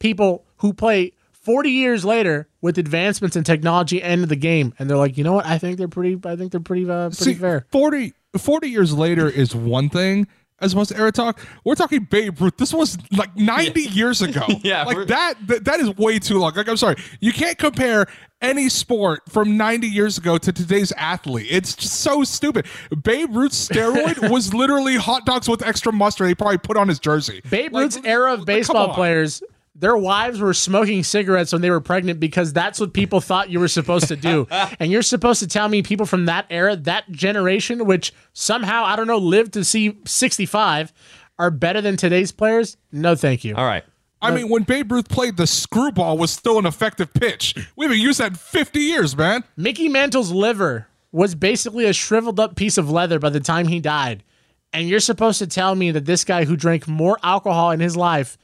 [0.00, 4.96] people who play 40 years later with advancements in technology and the game, and they're
[4.96, 5.46] like, you know what?
[5.46, 6.18] I think they're pretty.
[6.24, 6.90] I think they're pretty.
[6.90, 7.64] Uh, pretty See, fair.
[7.70, 10.26] 40, 40 years later is one thing.
[10.60, 12.56] As opposed to era talk, we're talking Babe Ruth.
[12.56, 14.44] This was like 90 years ago.
[14.64, 15.64] Yeah, like that, that.
[15.64, 16.52] That is way too long.
[16.54, 18.06] Like, I'm sorry, you can't compare
[18.42, 21.46] any sport from 90 years ago to today's athlete.
[21.48, 22.66] It's just so stupid.
[23.02, 26.28] Babe Ruth's steroid was literally hot dogs with extra mustard.
[26.28, 27.40] He probably put on his jersey.
[27.48, 29.42] Babe Like, Ruth's era of baseball players,
[29.78, 33.60] their wives were smoking cigarettes when they were pregnant because that's what people thought you
[33.60, 34.46] were supposed to do.
[34.80, 38.96] and you're supposed to tell me people from that era, that generation, which somehow, I
[38.96, 40.92] don't know, lived to see 65,
[41.38, 42.76] are better than today's players?
[42.90, 43.54] No, thank you.
[43.54, 43.84] All right.
[44.20, 47.54] I mean, when Babe Ruth played, the screwball was still an effective pitch.
[47.76, 49.44] We haven't used that in 50 years, man.
[49.56, 53.78] Mickey Mantle's liver was basically a shriveled up piece of leather by the time he
[53.78, 54.24] died.
[54.72, 57.96] And you're supposed to tell me that this guy who drank more alcohol in his
[57.96, 58.36] life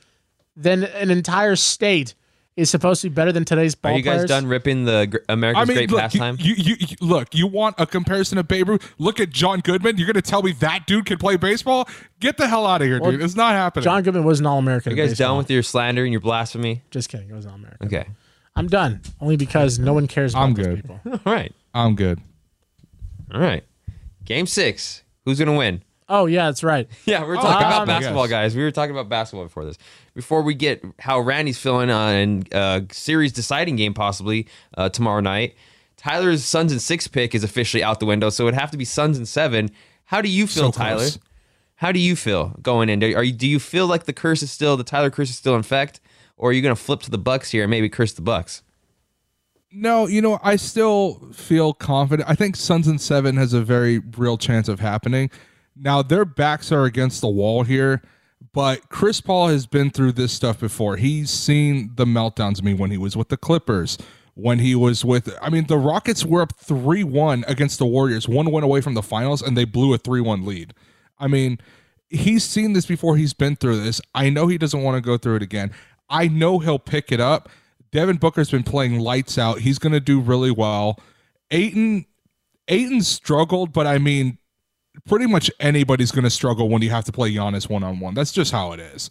[0.57, 2.15] than an entire state
[2.57, 4.29] is supposed to be better than today's ball Are you guys players?
[4.29, 6.37] done ripping the gr- America's I mean, Great look, Pastime?
[6.39, 7.35] You, you, you look.
[7.35, 8.95] You want a comparison of Babe Ruth?
[8.97, 9.99] Look at John Goodman.
[9.99, 11.89] You're going to tell me that dude can play baseball?
[12.21, 13.21] Get the hell out of here, dude.
[13.21, 13.83] It's not happening.
[13.83, 14.91] John Goodman was an All American.
[14.91, 16.83] you guys done with your slander and your blasphemy?
[16.93, 17.29] Just kidding.
[17.29, 17.87] It was All American.
[17.89, 18.07] Okay.
[18.55, 19.01] I'm done.
[19.21, 20.77] Only because no one cares about I'm those good.
[20.77, 21.01] people.
[21.27, 21.53] All right.
[21.75, 22.21] I'm good.
[23.33, 23.65] All right.
[24.25, 25.03] Game six.
[25.25, 25.83] Who's gonna win?
[26.09, 26.89] Oh yeah, that's right.
[27.07, 28.55] Yeah, we were talking about basketball, basketball, guys.
[28.57, 29.79] We were talking about basketball before this.
[30.15, 35.21] Before we get how Randy's feeling on a uh, series deciding game possibly uh, tomorrow
[35.21, 35.55] night,
[35.97, 38.85] Tyler's Suns and six pick is officially out the window, so it'd have to be
[38.85, 39.71] Suns and seven.
[40.05, 40.99] How do you feel, So Tyler?
[40.99, 41.19] close.
[41.77, 43.03] How do you feel going in?
[43.03, 45.55] Are you do you feel like the curse is still the Tyler curse is still
[45.55, 46.01] in effect,
[46.37, 48.63] or are you gonna flip to the Bucks here and maybe curse the Bucks?
[49.73, 52.29] No, you know, I still feel confident.
[52.29, 55.31] I think Suns and Seven has a very real chance of happening.
[55.77, 58.03] Now their backs are against the wall here,
[58.53, 60.97] but Chris Paul has been through this stuff before.
[60.97, 62.61] He's seen the meltdowns.
[62.61, 63.99] I mean, when he was with the Clippers,
[64.35, 68.29] when he was with, I mean, the Rockets were up three one against the Warriors,
[68.29, 70.75] one went away from the finals, and they blew a three one lead.
[71.19, 71.59] I mean,
[72.09, 73.17] he's seen this before.
[73.17, 74.01] He's been through this.
[74.15, 75.73] I know he doesn't want to go through it again.
[76.09, 77.49] I know he'll pick it up.
[77.93, 79.61] Devin Booker's been playing lights out.
[79.61, 80.99] He's going to do really well.
[81.51, 82.07] Ayton,
[82.67, 84.39] Ayton struggled, but I mean,
[85.07, 88.15] pretty much anybody's going to struggle when you have to play Giannis one on one.
[88.15, 89.11] That's just how it is.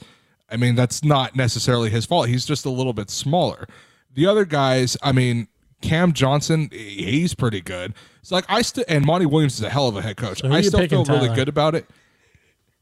[0.49, 2.27] I mean, that's not necessarily his fault.
[2.27, 3.67] He's just a little bit smaller.
[4.13, 5.47] The other guys, I mean,
[5.81, 7.93] Cam Johnson, he's pretty good.
[8.21, 10.43] It's like I still and Monty Williams is a hell of a head coach.
[10.43, 11.35] are I still feel really Tyler?
[11.35, 11.85] good about it.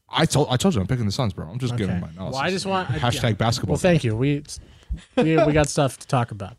[0.08, 1.48] I told I told you I'm picking the Suns, bro.
[1.48, 2.34] I'm just giving my analysis.
[2.34, 3.32] Well, I just want hashtag yeah.
[3.32, 3.74] basketball.
[3.74, 4.14] Well, thank you.
[4.14, 4.44] We
[5.16, 6.58] we we got stuff to talk about.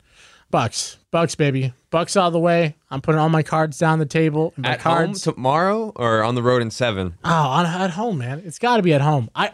[0.54, 2.76] Bucks, Bucks, baby, Bucks all the way.
[2.92, 4.54] I'm putting all my cards down the table.
[4.64, 7.16] At home tomorrow or on the road in seven?
[7.26, 8.44] oh, on, at home, man.
[8.46, 9.30] It's got to be at home.
[9.36, 9.52] I.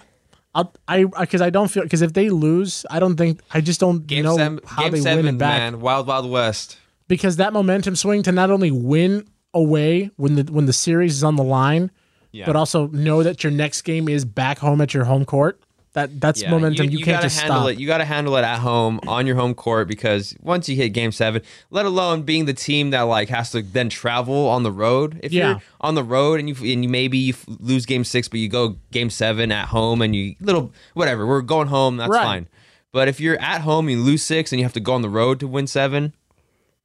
[0.56, 3.80] I'll, I because I don't feel because if they lose, I don't think I just
[3.80, 5.80] don't Game know seven, how they seven, win it back man.
[5.80, 6.78] Wild Wild West.
[7.08, 11.24] because that momentum swing to not only win away when the when the series is
[11.24, 11.92] on the line,
[12.32, 12.48] Yeah.
[12.48, 15.62] but also know that your next game is back home at your home court.
[15.94, 16.90] That that's Yeah, momentum.
[16.92, 17.72] You, can't gotta just handle stop.
[17.72, 17.80] it.
[17.80, 20.90] You got to handle it at home on your home court because once you hit
[20.90, 24.72] Game Seven, let alone being the team that like has to then travel on the
[24.72, 25.20] road.
[25.24, 25.50] If Yeah.
[25.50, 28.48] you're on the road and you and you maybe you lose Game Six, but you
[28.50, 31.98] go Game Seven at home and you little whatever, we're going home.
[31.98, 32.24] That's Right.
[32.24, 32.48] fine.
[32.92, 35.10] But if you're at home, you lose six, and you have to go on the
[35.10, 36.14] road to win seven.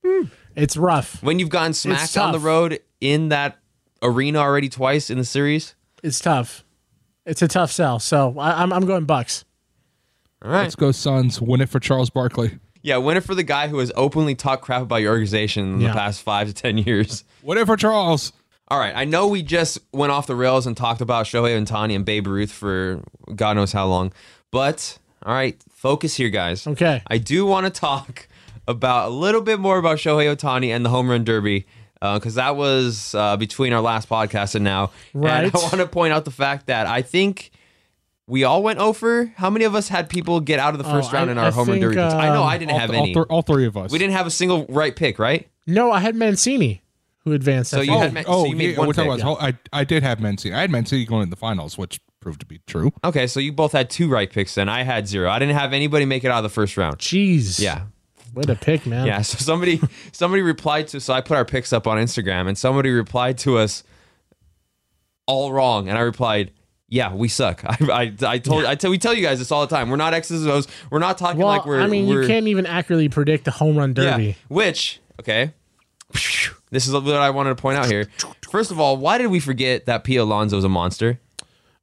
[0.04, 0.24] Hmm.
[0.56, 1.22] It's rough.
[1.22, 3.58] When you've gotten smacked on the road in that
[4.02, 6.62] arena already twice in the series, It's tough.
[7.26, 7.98] It's a tough sell.
[7.98, 9.44] So I, I'm I'm going Bucks.
[10.42, 10.62] all right.
[10.62, 11.40] Let's go Suns.
[11.40, 12.58] Win it for Charles Barkley.
[12.82, 15.80] Yeah, win it for the guy who has openly talked crap about your organization in
[15.80, 15.88] Yeah.
[15.88, 17.24] the past five to ten years.
[17.42, 18.32] Win it for Charles.
[18.68, 21.94] All right, I know we just went off the rails and talked about Shohei Ohtani
[21.94, 23.00] and Babe Ruth for
[23.34, 24.12] God knows how long,
[24.50, 26.66] but all right, focus here, guys.
[26.66, 27.02] Okay.
[27.06, 28.26] I do want to talk
[28.66, 31.66] about a little bit more about Shohei Ohtani and the home run derby
[32.14, 34.90] because that was uh, between our last podcast and now.
[35.14, 35.44] Right.
[35.44, 37.50] And I want to point out the fact that I think
[38.26, 39.32] we all went over.
[39.36, 41.38] How many of us had people get out of the first Oh, round I- in
[41.38, 41.96] our I home run think, derby?
[41.96, 42.14] picks?
[42.14, 43.14] I know um, I didn't All, have all, any.
[43.14, 43.90] th- all three of us.
[43.90, 45.48] we didn't have a single right pick, right?
[45.66, 46.82] No, I had Mancini
[47.20, 47.70] who advanced.
[47.70, 48.02] So you think.
[48.02, 50.54] had Man- oh, so you made yeah, one we're talking I, I did have Mancini.
[50.54, 52.92] I had Mancini going in the finals, which proved to be true.
[53.02, 54.68] Okay, so you both had two right picks then.
[54.68, 55.30] I had zero.
[55.30, 56.98] I didn't have anybody make it out of the first round.
[56.98, 57.58] Jeez.
[57.60, 57.84] Yeah.
[58.34, 59.06] Way to pick, man.
[59.06, 59.22] Yeah.
[59.22, 59.80] So somebody
[60.12, 63.58] somebody replied to so I put our picks up on Instagram and somebody replied to
[63.58, 63.84] us
[65.26, 65.88] all wrong.
[65.88, 66.50] And I replied,
[66.88, 67.62] Yeah, we suck.
[67.66, 69.90] I I, I told I tell we tell you guys this all the time.
[69.90, 70.66] We're not X's and O's.
[70.90, 73.52] We're not talking Well, like we're I mean, we're, you can't even accurately predict a
[73.52, 74.12] home run yeah.
[74.12, 74.36] derby.
[74.48, 75.52] Which, okay.
[76.70, 78.08] This is what I wanted to point out here.
[78.50, 80.16] First of all, why did we forget that P.
[80.16, 81.20] Alonso is a monster?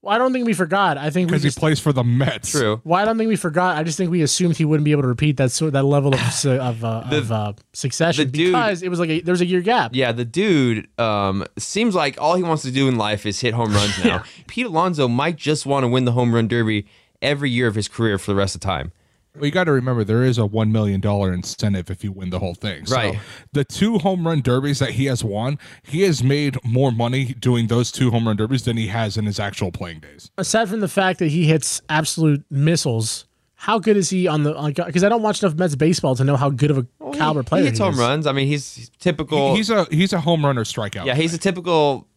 [0.04, 0.98] Well, I don't think we forgot.
[0.98, 2.50] I think Because he plays for the Mets.
[2.50, 2.82] True.
[2.84, 3.78] well, I don't think we forgot.
[3.78, 6.14] I just think we assumed he wouldn't be able to repeat that sort that level
[6.16, 9.32] of su- of, uh, of uh, succession the dude- because it was like a, there
[9.34, 9.92] was a year gap.
[9.94, 13.54] Yeah, the dude um, seems like all he wants to do in life is hit
[13.54, 14.24] home runs now.
[14.48, 16.88] Pete Alonso might just want to win the home run derby
[17.22, 18.92] every year of his career for the rest of the time.
[19.36, 22.32] Well, you got to remember there is a one million dollar incentive if you win
[22.32, 22.86] the whole thing.
[22.86, 23.20] So Right.
[23.54, 27.68] the two home run derbies that he has won, he has made more money doing
[27.68, 30.32] those two home run derbies than he has in his actual playing days.
[30.38, 34.54] Aside from the fact that he hits absolute missiles, how good is he on the?
[34.86, 37.62] Because I don't watch enough Mets baseball to know how good of a caliber player
[37.62, 37.72] he is.
[37.74, 38.00] hits home is.
[38.00, 38.28] runs.
[38.28, 39.56] I mean, he's, he's typical.
[39.56, 41.06] he's a he's a home runner strikeout.
[41.06, 42.08] yeah, he's a typical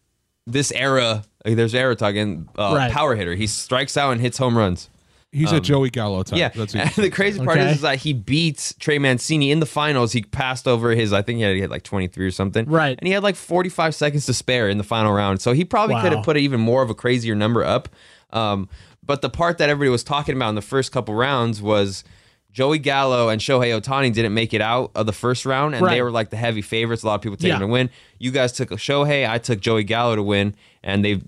[0.47, 1.23] this era.
[1.45, 2.91] There's era talking uh, Right.
[2.91, 3.35] power hitter.
[3.35, 4.89] He strikes out and hits home runs.
[5.35, 6.33] He's a Joey Gallo type.
[6.33, 7.69] um, Yeah, That's and the crazy part Okay.
[7.69, 10.13] is, is that he beats Trey Mancini in the finals.
[10.13, 12.65] He passed over his, I think he had, he had like 23 or something.
[12.65, 12.97] Right.
[12.97, 15.41] And he had like 45 seconds to spare in the final round.
[15.41, 17.89] So he probably could have put even more of a crazier number up.
[18.31, 18.69] Um,
[19.03, 22.03] but the part that everybody was talking about in the first couple rounds was
[22.51, 25.95] Joey Gallo and Shohei Ohtani didn't make it out of the first round, and Right.
[25.95, 27.03] they were like the heavy favorites.
[27.03, 27.59] A lot of people taking Yeah.
[27.59, 27.89] to win.
[28.17, 31.21] You guys took Shohei, I took Joey Gallo to win, and they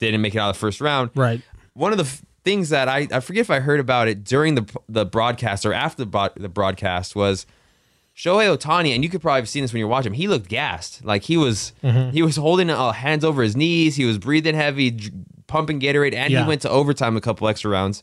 [0.00, 1.40] didn't make it out of the first round Right.
[1.74, 4.54] one of the f- things that I, I forget if I heard about it during
[4.54, 7.46] the the broadcast or after the, the broadcast was
[8.16, 10.16] Shohei Ohtani, and you could probably have seen this when you're watching him.
[10.18, 12.10] He looked gassed, like he was Mm-hmm.
[12.10, 13.96] he was holding uh, hands over his knees.
[13.96, 15.12] He was breathing heavy, dr-
[15.46, 16.42] pumping Gatorade, and Yeah.
[16.42, 18.02] he went to overtime a couple extra rounds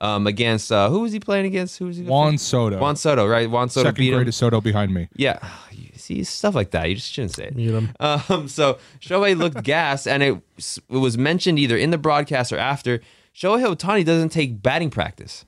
[0.00, 1.76] um, against uh, who was he playing against?
[1.78, 2.04] Who was he?
[2.04, 2.78] Juan Soto.
[2.78, 3.50] Juan Soto, right?
[3.50, 4.14] Juan Soto second beat him.
[4.14, 5.08] greatest Soto behind me.
[5.14, 5.38] Yeah,
[5.70, 6.88] you see stuff like that.
[6.88, 7.54] You just shouldn't say it.
[7.56, 7.90] Mute him.
[8.00, 12.56] Um, so Shohei looked gassed, and it, it was mentioned either in the broadcast or
[12.58, 13.02] after.
[13.34, 15.44] Shohei Ohtani doesn't take batting practice.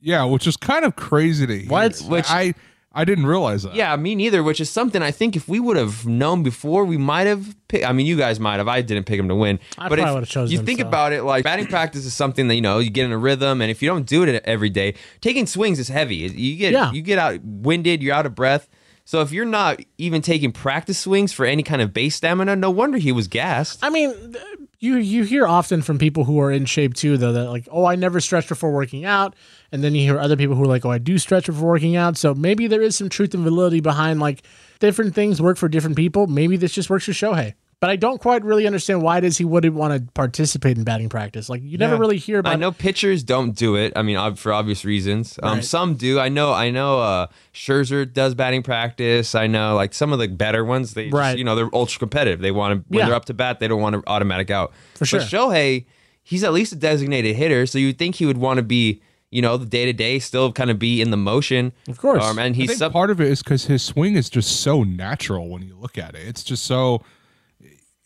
[0.00, 1.68] Yeah, which is kind of crazy to hear.
[1.68, 1.98] What?
[2.00, 2.54] Which- I
[2.90, 3.74] I didn't realize that.
[3.74, 4.42] Yeah, me neither.
[4.42, 7.54] Which is something I think if we would have known before, we might have.
[7.68, 8.66] Picked, I mean, you guys might have.
[8.66, 9.60] I didn't pick him to win.
[9.76, 10.88] I but probably would've chosen you him, think so.
[10.88, 13.60] about it, like batting practice is something that you know you get in a rhythm,
[13.60, 16.16] and if you don't do it every day, taking swings is heavy.
[16.16, 16.90] You get Yeah.
[16.92, 18.68] you get out winded, you're out of breath.
[19.04, 22.70] So if you're not even taking practice swings for any kind of base stamina, no
[22.70, 23.78] wonder he was gassed.
[23.82, 24.44] I mean, th-
[24.80, 27.84] you you hear often from people who are in shape too, though, that like, oh,
[27.84, 29.34] I never stretch before working out,
[29.72, 31.96] and then you hear other people who are like, oh, I do stretch before working
[31.96, 32.16] out.
[32.16, 34.42] So maybe there is some truth and validity behind like
[34.78, 36.26] different things work for different people.
[36.26, 37.54] Maybe this just works for Shohei.
[37.80, 40.82] But I don't quite really understand why it is he wouldn't want to participate in
[40.84, 41.48] batting practice.
[41.48, 42.00] Like you never Yeah.
[42.00, 42.52] really hear about.
[42.52, 43.92] I know pitchers don't do it.
[43.94, 45.38] I mean, for obvious reasons.
[45.44, 45.64] Um, Right.
[45.64, 46.18] Some do.
[46.18, 46.52] I know.
[46.52, 46.98] I know.
[46.98, 49.36] Uh, Scherzer does batting practice.
[49.36, 49.76] I know.
[49.76, 51.38] Like some of the better ones, they just, Right.
[51.38, 52.40] you know they're ultra competitive.
[52.40, 53.06] They want to when Yeah.
[53.06, 54.72] they're up to bat, they don't want to automatic out.
[54.96, 55.20] For sure.
[55.20, 55.84] But Shohei,
[56.24, 59.40] he's at least a designated hitter, so you'd think he would want to be, you
[59.40, 61.70] know, the day to day, still kind of be in the motion.
[61.88, 62.24] Of course.
[62.24, 64.62] Um, and I he's think some, part of it is because his swing is just
[64.62, 66.26] so natural when you look at it.
[66.26, 67.02] It's just so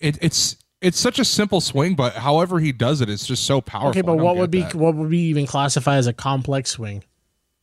[0.02, 3.60] it, it's it's such a simple swing, but however he does it, it's just so
[3.60, 3.90] powerful.
[3.90, 4.74] okay, but what would be that.
[4.74, 7.04] what would be even classified as a complex swing?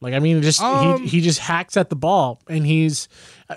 [0.02, 3.10] Like I mean, just Um, he he just hacks at the ball, and he's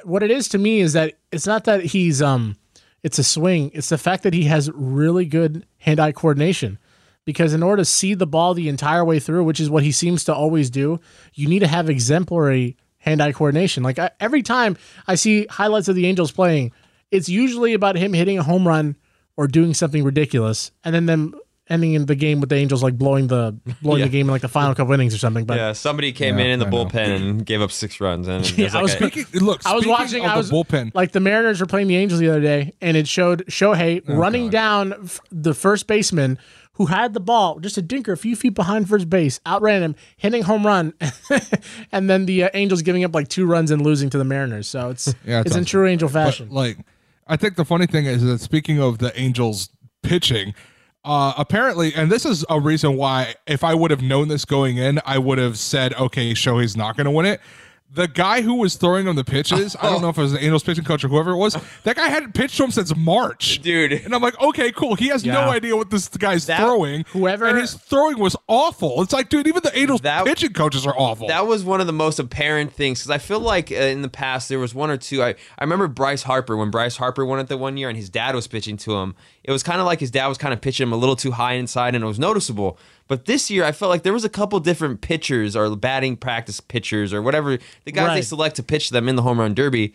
[0.05, 2.57] what it is to me is that it's not that he's um
[3.03, 3.71] it's a swing.
[3.75, 6.79] It's the fact that he has really good hand-eye coordination.
[7.25, 9.92] Because in order to see the ball the entire way through, which is what he
[9.92, 10.99] seems to always do,
[11.35, 13.83] you need to have exemplary hand-eye coordination.
[13.85, 16.73] Like I, every time I see highlights of the Angels playing,
[17.12, 18.96] it's usually about him hitting a home run
[19.37, 21.35] or doing something ridiculous, and then them
[21.68, 24.07] ending in the game with the Angels like blowing the blowing Yeah.
[24.07, 25.44] the game in like the final couple innings or something.
[25.46, 26.85] But yeah, somebody came Yeah, in in the I know.
[26.87, 29.64] bullpen and gave up six runs, and it Yeah, was I was a- Speaking, look,
[29.64, 30.25] I was watching.
[30.25, 30.90] of I was the bullpen.
[30.94, 34.46] like the Mariners were playing the Angels the other day, and it showed Shohei running
[34.46, 34.53] God.
[34.53, 36.37] down f- the first baseman
[36.77, 39.94] who had the ball, just a dinker, a few feet behind first base, outran him,
[40.16, 40.92] hitting home run,
[41.92, 44.66] and then the uh, Angels giving up like two runs and losing to the Mariners.
[44.68, 46.48] So it's Yeah, it's it's in true Angel But, fashion.
[46.51, 46.79] like,
[47.27, 49.71] I think the funny thing is that speaking of the Angels
[50.03, 50.55] pitching,
[51.05, 54.77] uh, apparently, and this is a reason why if I would have known this going
[54.79, 57.41] in, I would have said, okay, Shohei's not going to win it.
[57.94, 60.42] The guy who was throwing him the pitches, I don't know if it was the
[60.42, 63.61] Angels pitching coach or whoever it was, that guy hadn't pitched to him since March.
[63.61, 63.92] Dude.
[63.92, 64.94] And I'm like, okay, cool.
[64.94, 65.35] He has Yeah.
[65.35, 67.05] no idea what this guy's That- throwing.
[67.12, 69.02] whoever- And his throwing was awful.
[69.02, 71.28] It's like, dude, even the Angels That- pitching coaches are awful.
[71.28, 74.09] That was one of the most apparent things because I feel like uh, in the
[74.09, 75.22] past there was one or two.
[75.22, 78.09] I, I remember Bryce Harper when Bryce Harper won it the one year and his
[78.09, 79.14] dad was pitching to him.
[79.44, 81.33] It was kind of like his dad was kind of pitching him a little too
[81.33, 82.78] high inside and it was noticeable.
[83.09, 86.61] But this year I felt like there was a couple different pitchers or batting practice
[86.61, 89.94] pitchers or whatever the guys they select to pitch them in the home run derby.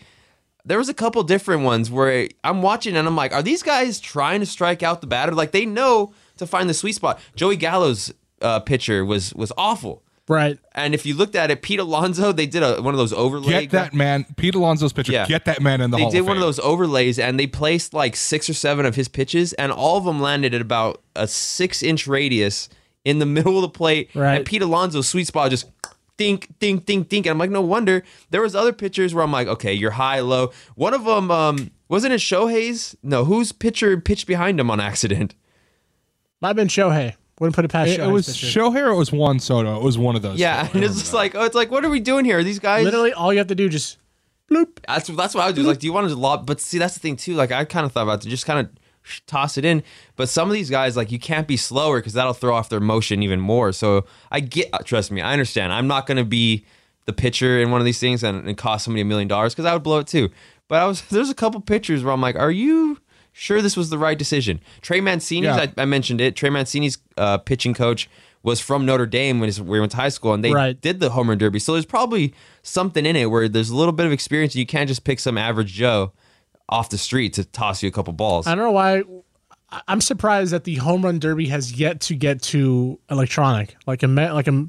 [0.65, 4.01] There was a couple different ones where I'm watching and I'm like, are these guys
[4.01, 5.31] trying to strike out the batter?
[5.31, 7.19] Like they know to find the sweet spot.
[7.35, 10.03] Joey Gallo's uh, pitcher was was awful.
[10.27, 10.57] Right.
[10.73, 13.49] And if you looked at it, Pete Alonso, they did a, one of those overlays.
[13.49, 15.11] Get that man, Pete Alonso's pitcher.
[15.11, 15.25] Yeah.
[15.25, 17.47] Get that man in the They Hall did of one of those overlays, and they
[17.47, 21.01] placed like six or seven of his pitches, and all of them landed at about
[21.15, 22.69] a six-inch radius
[23.05, 24.09] in the middle of the plate.
[24.13, 24.35] Right.
[24.35, 25.65] And Pete Alonso's sweet spot just
[26.17, 27.25] think, think, think, think.
[27.25, 28.03] And I'm like, no wonder.
[28.29, 30.51] There was other pitchers where I'm like, okay, you're high, low.
[30.75, 32.95] One of them, um, wasn't it Shohei's?
[33.03, 35.35] No, whose pitcher pitched behind him on accident?
[36.41, 37.15] Might have been Shohei.
[37.39, 38.59] Wouldn't put it past It, it was pitcher.
[38.59, 39.77] Shohei or it was Juan Soto.
[39.77, 40.39] It was one of those.
[40.39, 40.77] Yeah, two.
[40.77, 41.17] And it's just that.
[41.17, 42.39] like, oh, it's like, what are we doing here?
[42.39, 43.97] Are these guys Literally, all you have to do just
[44.49, 44.79] bloop.
[44.87, 45.63] That's that's what I would do.
[45.63, 46.47] Like, do you want to lob?
[46.47, 47.35] But see, that's the thing too.
[47.35, 49.83] Like, I kind of thought about to just kind of toss it in.
[50.15, 52.79] But some of these guys, like, you can't be slower because that'll throw off their
[52.79, 53.71] motion even more.
[53.71, 55.73] So I get, uh, trust me, I understand.
[55.73, 56.65] I'm not going to be
[57.05, 59.65] the pitcher in one of these things and, and cost somebody a million dollars because
[59.65, 60.29] I would blow it too.
[60.67, 62.99] But I was there's a couple pitchers where I'm like, are you
[63.37, 64.59] sure this was the right decision?
[64.81, 65.55] Trey Mancini, Yeah.
[65.77, 66.35] I, I mentioned it.
[66.35, 68.09] Trey Mancini's uh, pitching coach
[68.43, 70.79] was from Notre Dame when, we went to high school, and they Right.
[70.79, 71.59] did the home run derby.
[71.59, 74.55] So there's probably something in it where there's a little bit of experience.
[74.55, 76.13] You can't just pick some average Joe
[76.69, 78.47] off the street to toss you a couple balls.
[78.47, 79.03] I don't know why.
[79.87, 83.75] I'm surprised that the home run derby has yet to get to electronic.
[83.85, 84.67] Like a like a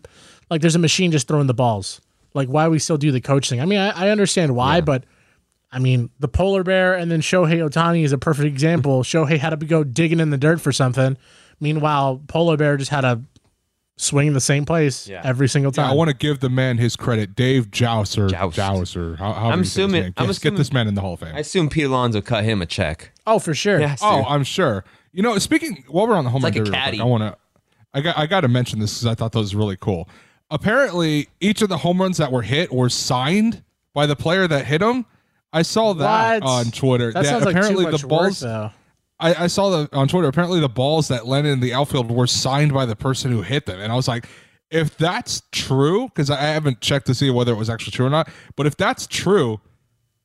[0.51, 2.01] like there's a machine just throwing the balls.
[2.35, 3.61] Like why we still do the coach thing.
[3.61, 5.05] I mean, I, I understand why, but
[5.71, 9.03] I mean the polar bear and then Shohei Ohtani is a perfect example.
[9.03, 9.33] Mm-hmm.
[9.33, 11.17] Shohei had to go digging in the dirt for something.
[11.61, 13.21] Meanwhile, polar bear just had to
[13.97, 15.21] swing in the same place Yeah.
[15.25, 15.91] every single Yeah, time.
[15.91, 18.31] I want to give the man his credit, Dave Jouser.
[18.31, 18.57] Joust.
[18.57, 19.17] Jouser.
[19.19, 20.15] How, how I'm do you say his assuming- name?
[20.17, 21.35] I'm Yes, assuming- get this man in the Hall of Fame.
[21.35, 23.13] I assume Pete Alonso cut him a check.
[23.27, 23.81] oh, for sure.
[23.81, 24.27] Yes, oh, dude.
[24.29, 24.85] I'm sure.
[25.13, 27.01] You know, speaking while we're on the home like run a derby, quick.
[27.01, 27.37] I want to.
[27.93, 28.17] I got.
[28.19, 30.09] I got to mention this because I thought that was really cool.
[30.51, 33.63] Apparently, each of the home runs that were hit were signed
[33.95, 35.07] by the player that hit them.
[35.53, 36.51] I saw that What?
[36.51, 37.13] on Twitter.
[37.13, 38.43] That sounds like apparently too much the balls.
[38.43, 38.71] work, though.
[39.21, 40.29] I, I saw the on Twitter.
[40.29, 43.67] Apparently, the balls that landed in the outfield were signed by the person who hit
[43.67, 44.27] them, and I was like,
[44.71, 48.11] if that's true, because I haven't checked to see whether it was actually true or
[48.11, 49.61] not, but if that's true,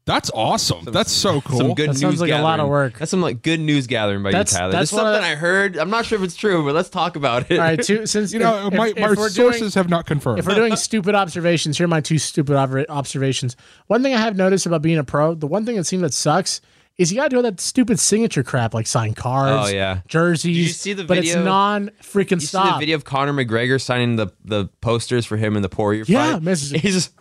[0.06, 0.84] that's awesome.
[0.86, 1.58] that's so cool.
[1.60, 2.98] Some good That news sounds like a lot of work.
[3.00, 4.72] That's some like good news gathering by That's- you, Tyler.
[4.72, 5.78] that's That's something the- I heard.
[5.78, 7.58] I'm not sure if it's true, but let's talk about it.
[7.58, 10.06] All right, two, since you know, if, my, if- my if sources doing, have not
[10.06, 10.40] confirmed.
[10.40, 12.56] if we're doing stupid observations, here are my two stupid
[12.90, 13.56] observations.
[13.88, 16.14] One thing I have noticed about being a pro, the one thing that seems that
[16.14, 16.62] sucks
[16.98, 20.02] is you got to do all that stupid signature crap like sign cards, Oh, yeah.
[20.08, 20.44] jerseys.
[20.56, 21.08] Did you see the video?
[21.08, 21.44] But it's video?
[21.44, 25.56] non freaking You see the video of Conor McGregor signing the the posters for him
[25.56, 26.44] in the Poirier Yeah, fight?
[26.44, 27.14] message- He's just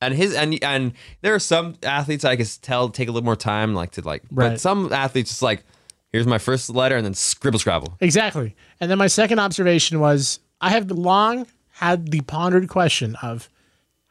[0.00, 3.36] and his and and there are some athletes I could tell take a little more
[3.36, 4.50] time, like to like, Right.
[4.50, 5.64] but some athletes just like,
[6.12, 7.96] here's my first letter and then scribble scrabble.
[8.00, 8.54] Exactly.
[8.80, 13.48] And then my second observation was I have long had the pondered question of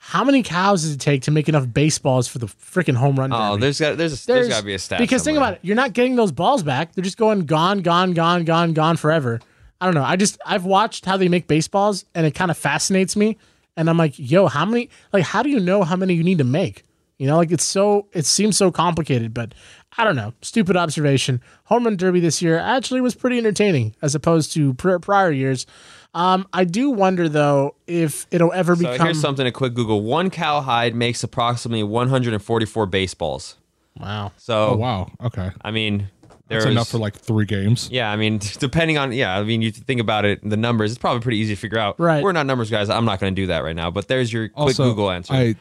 [0.01, 3.31] how many cows does it take to make enough baseballs for the freaking home run?
[3.33, 5.75] Oh, there's got there's there's got to be a stat Because think about it, you're
[5.75, 6.93] not getting those balls back.
[6.93, 9.39] They're just going gone, gone, gone, gone, gone forever.
[9.81, 10.03] I don't know.
[10.03, 13.37] I just I've watched how they make baseballs, and it kind of fascinates me.
[13.79, 14.89] And I'm like, yo, how many?
[15.13, 16.83] Like, how do you know how many you need to make?
[17.17, 19.53] You know, like it's so it seems so complicated, but
[19.97, 20.33] I don't know.
[20.41, 21.39] Stupid observation.
[21.65, 25.65] Home run derby this year actually was pretty entertaining as opposed to pr- prior years.
[26.13, 29.05] Um, I do wonder though if it'll ever So become.
[29.07, 30.01] here's something to quick Google.
[30.01, 33.55] One cowhide makes approximately 144 baseballs.
[33.99, 34.31] wow.
[34.37, 36.09] So oh wow, okay, I mean,
[36.49, 37.89] there's that's enough for like three games.
[37.91, 40.91] Yeah, I mean, depending on yeah, I mean, you think about it, the numbers.
[40.91, 41.99] It's probably pretty easy to figure out.
[41.99, 42.23] Right.
[42.23, 42.89] We're not numbers guys.
[42.89, 43.89] I'm not going to do that right now.
[43.91, 45.33] But there's your quick Also, Google answer.
[45.33, 45.55] I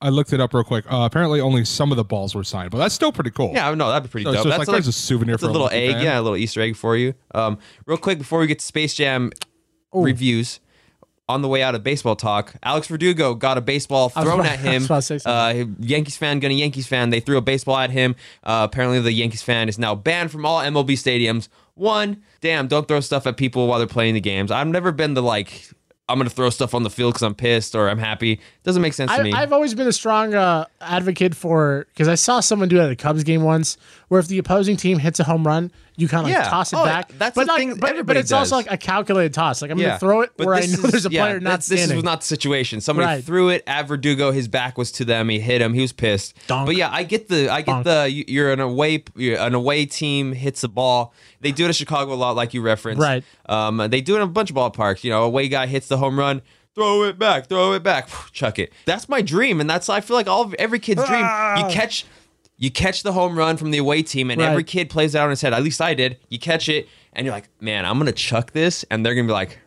[0.00, 0.84] I looked it up real quick.
[0.90, 3.50] Uh, apparently, only some of the balls were signed, but that's still pretty cool.
[3.52, 4.46] yeah, no, that'd be pretty So it's dope.
[4.46, 5.94] just That's like there's a souvenir that's for a a little egg.
[5.94, 6.04] fan.
[6.04, 7.14] Yeah, a little Easter egg for you.
[7.34, 9.32] Um, real quick before we get to Space Jam
[9.92, 10.60] reviews.
[11.30, 14.58] On the way out of baseball talk, Alex Verdugo got a baseball thrown about- at
[14.60, 14.84] him.
[14.84, 17.10] about to say Uh, Yankees fan, gonna Yankees fan.
[17.10, 18.16] They threw a baseball at him.
[18.42, 21.48] Uh, apparently, the Yankees fan is now banned from all MLB stadiums.
[21.74, 24.50] One, damn, don't throw stuff at people while they're playing the games.
[24.50, 25.68] I've never been the like,
[26.08, 28.32] I'm gonna throw stuff on the field because I'm pissed or I'm happy.
[28.32, 29.32] It Doesn't make sense to me.
[29.34, 32.90] I've always been a strong uh, advocate for because I saw someone do it at
[32.90, 33.76] a Cubs game once,
[34.08, 36.76] where if the opposing team hits a home run, you kind of like toss it
[36.76, 37.08] Oh, back.
[37.18, 39.60] that's but the like, thing but, but it's also like a calculated toss.
[39.60, 39.88] Like I'm Yeah.
[39.88, 41.80] gonna throw it But where I know is- there's a yeah, player not this, This
[41.80, 41.96] standing.
[41.98, 42.80] was not the situation.
[42.80, 43.24] Somebody Right.
[43.24, 44.30] threw it at Verdugo.
[44.30, 45.28] His back was to them.
[45.28, 45.74] He hit him.
[45.74, 46.34] He was pissed.
[46.46, 46.66] Donk.
[46.66, 47.48] But yeah, I get the.
[47.50, 47.84] I get Donk.
[47.84, 48.08] the.
[48.10, 49.04] you- You're an away.
[49.16, 51.12] You're an away team hits the ball.
[51.40, 53.02] They do it at Chicago a lot, like you referenced.
[53.02, 53.24] Right.
[53.46, 53.78] Um.
[53.90, 55.02] They do it in a bunch of ballparks.
[55.04, 56.42] You know, away guy hits the home run.
[56.74, 57.48] Throw it back.
[57.48, 58.08] Throw it back.
[58.32, 58.72] Chuck it.
[58.84, 61.22] That's my dream, and that's I feel like all of, every kid's dream.
[61.56, 62.04] You catch.
[62.58, 64.50] You catch the home run from the away team, and Right.
[64.50, 65.52] every kid plays it out in his head.
[65.54, 66.18] At least I did.
[66.28, 69.32] You catch it, and you're like, "Man, I'm gonna chuck this," and they're gonna be
[69.32, 69.58] like,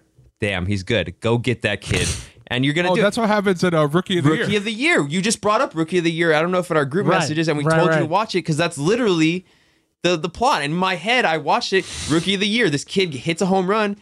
[0.41, 1.13] "Damn, he's good.
[1.21, 2.07] Go get that kid."
[2.47, 4.39] And you're gonna do Oh, do that's what happens at uh, rookie of the Year.
[4.39, 4.57] rookie year.
[4.59, 5.07] of the year.
[5.07, 6.33] You just brought up rookie of the year.
[6.33, 7.19] I don't know if in our group Right.
[7.19, 9.45] messages, and we Right, told you to watch it because that's literally
[10.03, 10.61] the the plot.
[10.61, 11.85] In my head, I watched it.
[12.09, 12.69] Rookie of the year.
[12.69, 13.95] This kid hits a home run.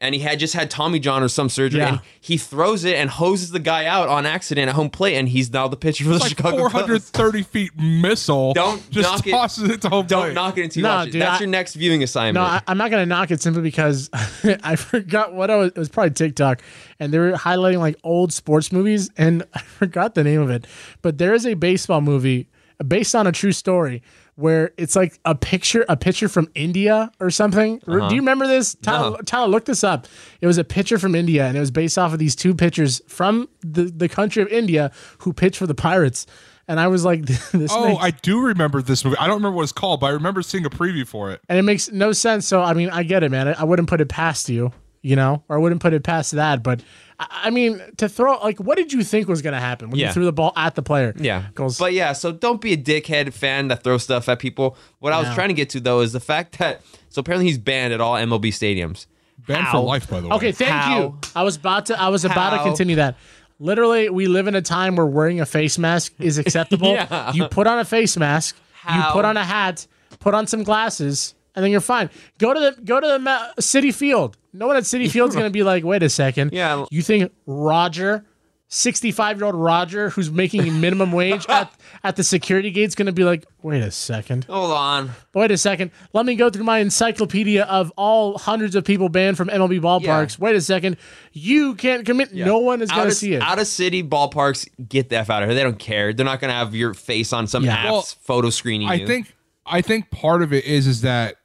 [0.00, 1.88] And he had just had Tommy John or some surgery, Yeah.
[1.88, 5.28] and he throws it and hoses the guy out on accident at home plate, and
[5.28, 6.72] he's now the pitcher for the It's like Chicago Cubs.
[7.10, 8.52] 430 feet missile.
[8.54, 9.30] Don't just knock it.
[9.30, 10.08] tosses it, to home plate.
[10.08, 10.34] Don't plate.
[10.34, 11.12] knock it until you No, watch it.
[11.12, 12.34] dude, That's I- your next viewing assignment.
[12.34, 14.10] No, I, I'm not gonna knock it simply because
[14.44, 15.68] I forgot what I was.
[15.68, 16.60] It was probably TikTok,
[16.98, 20.66] and they were highlighting like old sports movies, and I forgot the name of it.
[21.02, 22.48] But there is a baseball movie
[22.86, 24.02] based on a true story
[24.36, 27.78] where it's like a picture, a picture from India or something.
[27.86, 28.10] Do uh-huh.
[28.14, 28.74] you remember this?
[28.76, 29.16] Tyler, No.
[29.18, 30.06] Tyler, look this up.
[30.40, 33.00] It was a picture from India, and it was based off of these two pitchers
[33.06, 36.26] from the the country of India who pitched for the Pirates.
[36.66, 39.18] And I was like, this Oh, makes- I do remember this movie.
[39.18, 41.40] I don't remember what it's called, but I remember seeing a preview for it.
[41.48, 42.46] and it makes no sense.
[42.46, 43.48] So I mean, I get it, man.
[43.48, 44.72] I, I wouldn't put it past you,
[45.02, 46.62] you know, or I wouldn't put it past that.
[46.62, 46.82] But
[47.20, 50.00] I, I mean, to throw like, what did you think was going to happen when
[50.00, 50.08] Yeah.
[50.08, 51.14] you threw the ball at the player?
[51.16, 51.44] Yeah.
[51.54, 54.76] 'Cause- But yeah, so don't be a dickhead fan that throws stuff at people.
[54.98, 57.58] What I was trying to get to though is the fact that so apparently he's
[57.58, 59.06] banned at all MLB stadiums.
[59.46, 59.72] Banned How?
[59.72, 60.36] for life, by the way.
[60.36, 60.98] okay, thank How?
[60.98, 61.18] you.
[61.36, 62.00] I was about to.
[62.00, 63.16] I was about to continue that.
[63.60, 66.92] Literally, we live in a time where wearing a face mask is acceptable.
[66.94, 67.32] Yeah.
[67.32, 68.56] You put on a face mask.
[68.92, 69.86] You put on a hat.
[70.20, 71.34] Put on some glasses.
[71.54, 72.10] And then you're fine.
[72.38, 74.36] Go to the go to the Ma- Citi Field.
[74.52, 76.52] No one at Citi Field's gonna be like, wait a second.
[76.52, 76.84] Yeah.
[76.90, 78.24] You think Roger,
[78.68, 83.12] 65 year old Roger, who's making minimum wage at, at the security gate's going to
[83.12, 84.44] be like, wait a second.
[84.44, 85.10] Hold on.
[85.32, 85.92] Wait a second.
[86.12, 90.38] Let me go through my encyclopedia of all hundreds of people banned from MLB ballparks.
[90.40, 90.96] Wait a second.
[91.32, 92.32] You can't commit.
[92.32, 93.42] No one is going to see it.
[93.42, 95.54] Out of city ballparks, get the F out of here.
[95.54, 96.12] They don't care.
[96.12, 97.76] They're not going to have your face on some Yeah.
[97.76, 99.06] apps Well, photo screening I you.
[99.06, 99.32] think
[99.66, 101.36] I think part of it is is that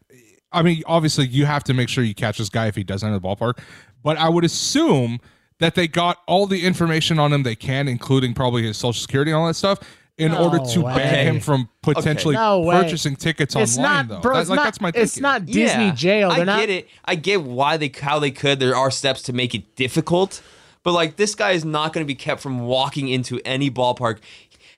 [0.51, 3.03] I mean obviously you have to make sure you catch this guy if he does
[3.03, 3.59] enter the ballpark,
[4.03, 5.19] but I would assume
[5.59, 9.31] that they got all the information on him they can, including probably his social security
[9.31, 9.79] and all that stuff.
[10.17, 10.95] in No order to way.
[10.95, 12.81] ban him from potentially No way.
[12.81, 13.91] purchasing tickets It's online.
[13.93, 14.33] not, though, bro.
[14.35, 14.63] That- It's like not.
[14.65, 16.29] that's my it's not Disney Yeah, jail.
[16.31, 16.59] They're I not.
[16.59, 16.89] get it.
[17.05, 18.59] I get why they how they could.
[18.59, 20.41] There are steps to make it difficult,
[20.83, 24.17] but like this guy is not going to be kept from walking into any ballpark.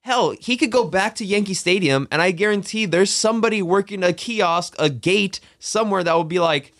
[0.03, 4.13] Hell, he could go back to Yankee Stadium, and I guarantee there's somebody working a
[4.13, 6.73] kiosk, a gate somewhere that will be like,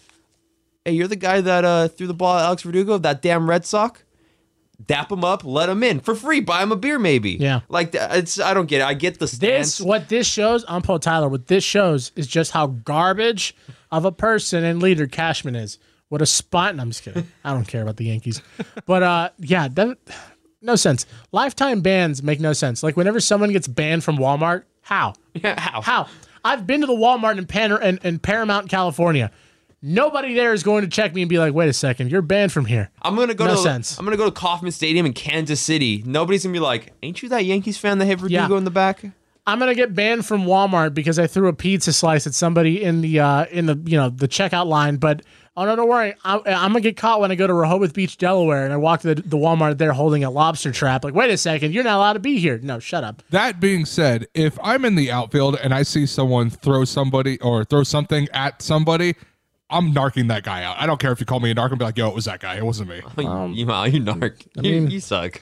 [0.85, 3.65] "Hey, you're the guy that uh, threw the ball at Alex Verdugo, that damn Red
[3.65, 4.03] Sox."
[4.83, 6.39] Dap him up, let him in for free.
[6.39, 7.33] Buy him a beer, maybe.
[7.33, 7.61] Yeah.
[7.69, 8.39] like it's.
[8.39, 8.85] I don't get it.
[8.85, 9.77] I get the stance.
[9.77, 10.65] This what this shows.
[10.67, 11.29] I'm Paul Tyler.
[11.29, 13.55] What this shows is just how garbage
[13.91, 15.77] of a person and leader Cashman is.
[16.09, 16.79] What a spot.
[16.79, 17.27] I'm just kidding.
[17.43, 18.41] I don't care about the Yankees,
[18.87, 19.97] but uh, yeah, that
[20.61, 21.05] no sense.
[21.31, 22.83] Lifetime bans make no sense.
[22.83, 25.13] Like whenever someone gets banned from Walmart, how?
[25.33, 25.81] Yeah, how?
[25.81, 26.07] How?
[26.43, 29.31] I've been to the Walmart in, Pan- in, in Paramount, California.
[29.81, 32.51] Nobody there is going to check me and be like, "Wait a second, you're banned
[32.51, 33.97] from here." I'm gonna go No to sense.
[33.97, 36.03] I'm gonna go to Kauffman Stadium in Kansas City.
[36.05, 38.57] Nobody's gonna be like, "Ain't you that Yankees fan that hit Verdugo Yeah.
[38.57, 39.03] in the back?"
[39.47, 43.01] I'm gonna get banned from Walmart because I threw a pizza slice at somebody in
[43.01, 44.97] the uh, in the you know the checkout line.
[44.97, 45.23] But
[45.57, 48.17] oh no, don't worry, I, I'm gonna get caught when I go to Rehoboth Beach,
[48.17, 51.03] Delaware, and I walk to the, the Walmart there holding a lobster trap.
[51.03, 52.59] Like, wait a second, you're not allowed to be here.
[52.61, 53.23] No, shut up.
[53.29, 57.63] That being said, if I'm in the outfield and I see someone throw somebody or
[57.65, 59.15] throw something at somebody,
[59.69, 60.77] I'm narking that guy out.
[60.79, 61.71] I don't care if you call me a narc.
[61.71, 62.57] I'm be like, yo, it was that guy.
[62.57, 62.97] It wasn't me.
[63.17, 64.47] you, you, you narc.
[64.61, 65.41] you, you um, suck.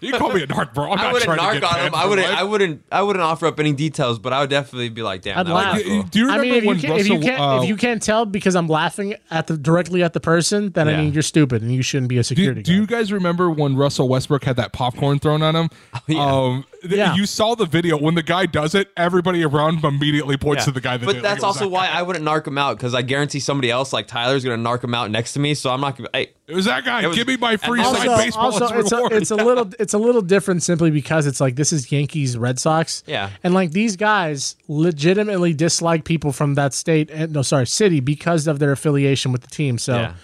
[0.00, 0.92] You call me a narc, bro.
[0.92, 1.94] I'm I not wouldn't trying to narc get on banned him.
[1.94, 2.28] I for wouldn't.
[2.28, 2.38] life.
[2.38, 2.82] I wouldn't.
[2.92, 5.52] I wouldn't offer up any details, but I would definitely be like, "Damn, I'd that
[5.52, 5.82] was laugh.
[5.84, 6.02] cool.
[6.04, 7.00] Do you I remember mean, if you, when can, Russell?
[7.00, 10.12] if you can't uh, if you can't tell because I'm laughing at the directly at
[10.12, 11.00] the person, then I Yeah.
[11.02, 12.62] mean you're stupid and you shouldn't be a do, security.
[12.62, 15.68] do you guys remember when Russell Westbrook had that popcorn thrown on him?
[16.06, 16.24] yeah.
[16.24, 17.14] Um, th- Yeah.
[17.14, 18.88] You saw the video when the guy does it.
[18.96, 20.64] Everybody around him immediately points Yeah.
[20.66, 21.22] to the guy that but did it.
[21.24, 21.98] Like that's also that why guy.
[21.98, 24.94] I wouldn't narc him out because I guarantee somebody else like Tyler's gonna narc him
[24.94, 25.54] out next to me.
[25.54, 26.08] So I'm not gonna.
[26.12, 27.06] Hey, it was that guy.
[27.06, 29.70] Was- Give me my free and side also, baseball also it's, a, it's a little
[29.78, 33.02] it's a little different simply because it's like this is Yankees Red Sox.
[33.06, 33.30] Yeah.
[33.42, 38.46] And like these guys legitimately dislike people from that state and no sorry, city because
[38.46, 39.78] of their affiliation with the team.
[39.78, 40.14] So Yeah.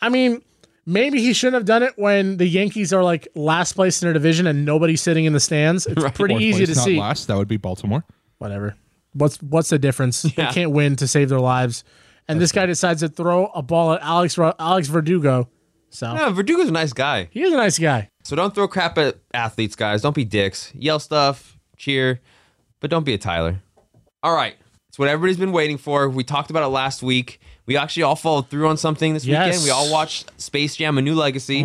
[0.00, 0.42] I mean,
[0.86, 4.12] maybe he shouldn't have done it when the Yankees are like last place in their
[4.12, 5.86] division and nobody's sitting in the stands.
[5.86, 7.00] It's pretty Fourth easy place, to not see.
[7.00, 8.04] Last, that would be Baltimore.
[8.38, 8.76] Whatever.
[9.14, 10.22] What's what's the difference?
[10.36, 11.84] They can't win to save their lives.
[12.28, 15.48] And this guy decides to throw a ball at Alex Ro- Alex Verdugo.
[15.90, 17.28] So no, Verdugo's a nice guy.
[17.30, 18.08] he is a nice guy.
[18.24, 20.00] So don't throw crap at athletes, guys.
[20.00, 20.72] Don't be dicks.
[20.74, 22.20] Yell stuff, cheer,
[22.80, 23.60] but don't be a Tyler.
[24.22, 24.54] All right.
[24.88, 26.08] It's what everybody's been waiting for.
[26.08, 27.40] We talked about it last week.
[27.66, 29.46] We actually all followed through on something this Yes.
[29.46, 29.64] weekend.
[29.64, 31.64] We all watched Space Jam: A New Legacy.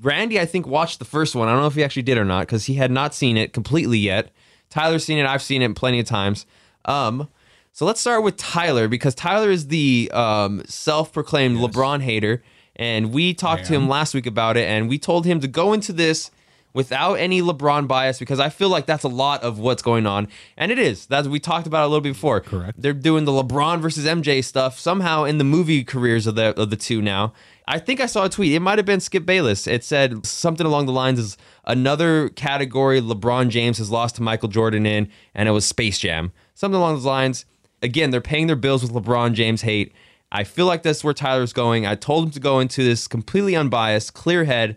[0.00, 1.48] Randy, I think, watched the first one.
[1.48, 3.52] I don't know if he actually did or not because he had not seen it
[3.52, 4.30] completely yet.
[4.70, 5.26] Tyler's seen it.
[5.26, 6.46] I've seen it plenty of times.
[6.84, 7.28] Um,
[7.72, 12.42] so let's start with Tyler because Tyler is the um, self-proclaimed LeBron hater,
[12.76, 15.72] and we talked to him last week about it, and we told him to go
[15.72, 16.30] into this
[16.72, 20.28] without any LeBron bias because I feel like that's a lot of what's going on,
[20.56, 21.06] and it is.
[21.06, 22.40] That's we talked about a little bit before.
[22.40, 22.80] Correct.
[22.80, 26.70] They're doing the LeBron versus MJ stuff somehow in the movie careers of the of
[26.70, 27.32] the two now.
[27.66, 28.54] I think I saw a tweet.
[28.54, 29.66] It might have been Skip Bayless.
[29.66, 34.48] It said something along the lines is another category LeBron James has lost to Michael
[34.48, 36.32] Jordan in, and it was Space Jam.
[36.54, 37.44] Something along those lines.
[37.82, 39.92] Again, they're paying their bills with LeBron James hate.
[40.32, 41.86] I feel like that's where Tyler's going.
[41.86, 44.76] I told him to go into this completely unbiased, clear head.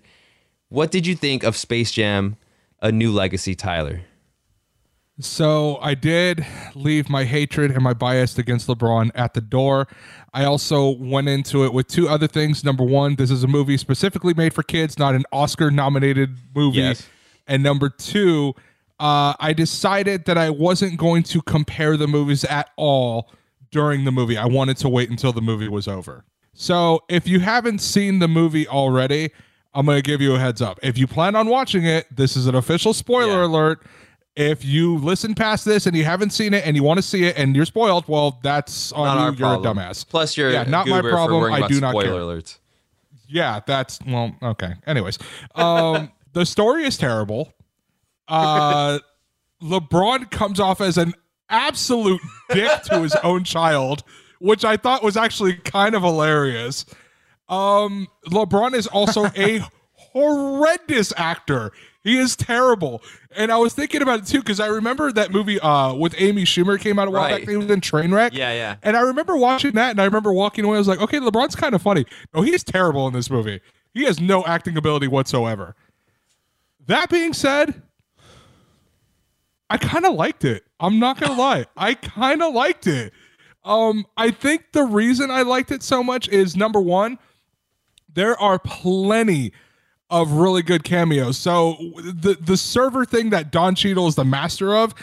[0.71, 2.37] What did you think of Space Jam:
[2.81, 4.03] A New Legacy, Tyler?
[5.19, 6.45] So I did
[6.75, 9.89] leave my hatred and my bias against LeBron at the door.
[10.33, 12.63] I also went into it with two other things.
[12.63, 16.77] Number one, this is a movie specifically made for kids, not an Oscar nominated movie.
[16.77, 17.05] Yes.
[17.47, 18.53] And number two,
[18.97, 23.29] uh, I decided that I wasn't going to compare the movies at all
[23.71, 24.37] during the movie.
[24.37, 26.23] I wanted to wait until the movie was over.
[26.53, 29.31] So if you haven't seen the movie already,
[29.73, 30.79] I'm going to give you a heads up.
[30.83, 33.45] If you plan on watching it, this is an official spoiler Yeah.
[33.45, 33.85] alert.
[34.35, 37.25] If you listen past this and you haven't seen it and you want to see
[37.25, 39.19] it and you're spoiled, well, that's on Not you.
[39.19, 39.77] our You're problem.
[39.77, 40.07] a dumbass.
[40.07, 41.51] Plus, you're Yeah, not my problem.
[41.51, 42.13] I do not spoiler care.
[42.41, 42.57] alerts.
[43.27, 44.73] Yeah, that's well, okay.
[44.87, 45.17] Anyways,
[45.55, 47.53] um, the story is terrible.
[48.27, 48.99] Uh,
[49.61, 51.13] LeBron comes off as an
[51.49, 54.03] absolute dick to his own child,
[54.39, 56.85] which I thought was actually kind of hilarious.
[57.51, 59.61] Um, LeBron is also a
[59.93, 61.71] horrendous actor.
[62.03, 63.03] He is terrible.
[63.35, 66.43] And I was thinking about it too because I remember that movie uh, with Amy
[66.45, 67.41] Schumer came out a while Right.
[67.41, 67.49] back.
[67.49, 68.31] He was in Trainwreck.
[68.33, 68.77] Yeah, yeah.
[68.81, 70.77] And I remember watching that, and I remember walking away.
[70.77, 72.05] I was like, okay, LeBron's kind of funny.
[72.33, 73.61] No, he's terrible in this movie.
[73.93, 75.75] He has no acting ability whatsoever.
[76.87, 77.83] That being said,
[79.69, 80.63] I kind of liked it.
[80.79, 83.13] I'm not gonna lie, I kind of liked it.
[83.63, 87.19] Um, I think the reason I liked it so much is number one,
[88.13, 89.51] there are plenty
[90.09, 91.37] of really good cameos.
[91.37, 94.93] So the the server thing that Don Cheadle is the master of,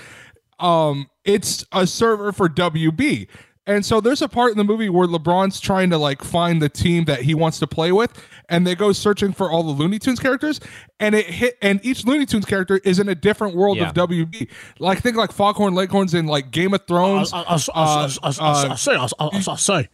[0.58, 3.28] um, it's a server for WB.
[3.66, 6.70] And so there's a part in the movie where LeBron's trying to like find the
[6.70, 8.10] team that he wants to play with,
[8.48, 10.58] and they go searching for all the Looney Tunes characters,
[11.00, 13.90] and it hit, and each Looney Tunes character is in a different world Yeah.
[13.90, 14.48] of WB.
[14.78, 17.30] Like think like Foghorn Leghorn's in like Game of Thrones.
[17.34, 19.88] I'll, I'll say, I'll, I'll, I'll say.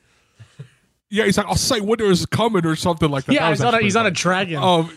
[1.14, 3.32] Yeah, he's like, I'll say winter is coming or something like that.
[3.32, 4.58] That Yeah, was he's on, a, he's on a dragon.
[4.64, 4.90] Um,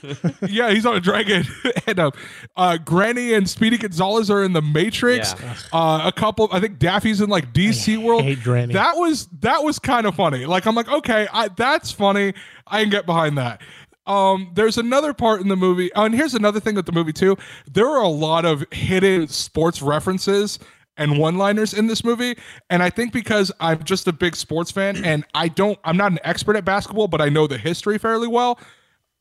[0.48, 1.46] yeah, he's on a dragon,
[1.86, 2.12] and uh,
[2.56, 5.36] uh, Granny and Speedy Gonzalez are in the Matrix.
[5.40, 5.56] Yeah.
[5.72, 8.24] Uh, a couple, I think Daffy's in like DC World.
[8.24, 8.74] hate Granny.
[8.74, 10.46] That was that was kind of funny.
[10.46, 12.34] Like I'm like, okay, I, that's funny.
[12.66, 13.62] I can get behind that.
[14.08, 17.14] Um, there's another part in the movie, oh, and here's another thing with the movie
[17.14, 17.38] too.
[17.72, 20.60] There are a lot of hidden sports references
[20.98, 22.38] and one-liners in this movie,
[22.70, 26.12] and I think because I'm just a big sports fan and I don't, I'm not
[26.12, 28.60] an expert at basketball, but I know the history fairly well.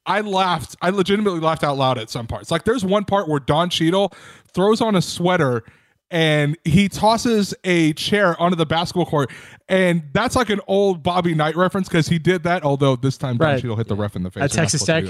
[0.07, 0.77] I laughed.
[0.83, 2.51] I legitimately laughed out loud at some parts.
[2.51, 4.12] Like there's one part where Don Cheadle
[4.55, 5.64] throws on a sweater
[6.12, 9.29] and he tosses a chair onto the basketball court,
[9.68, 12.62] and that's like an old Bobby Knight reference because he did that.
[12.62, 13.61] Although this time Don Right.
[13.61, 14.45] Cheadle hit the ref in the face.
[14.45, 15.03] At Texas Tech?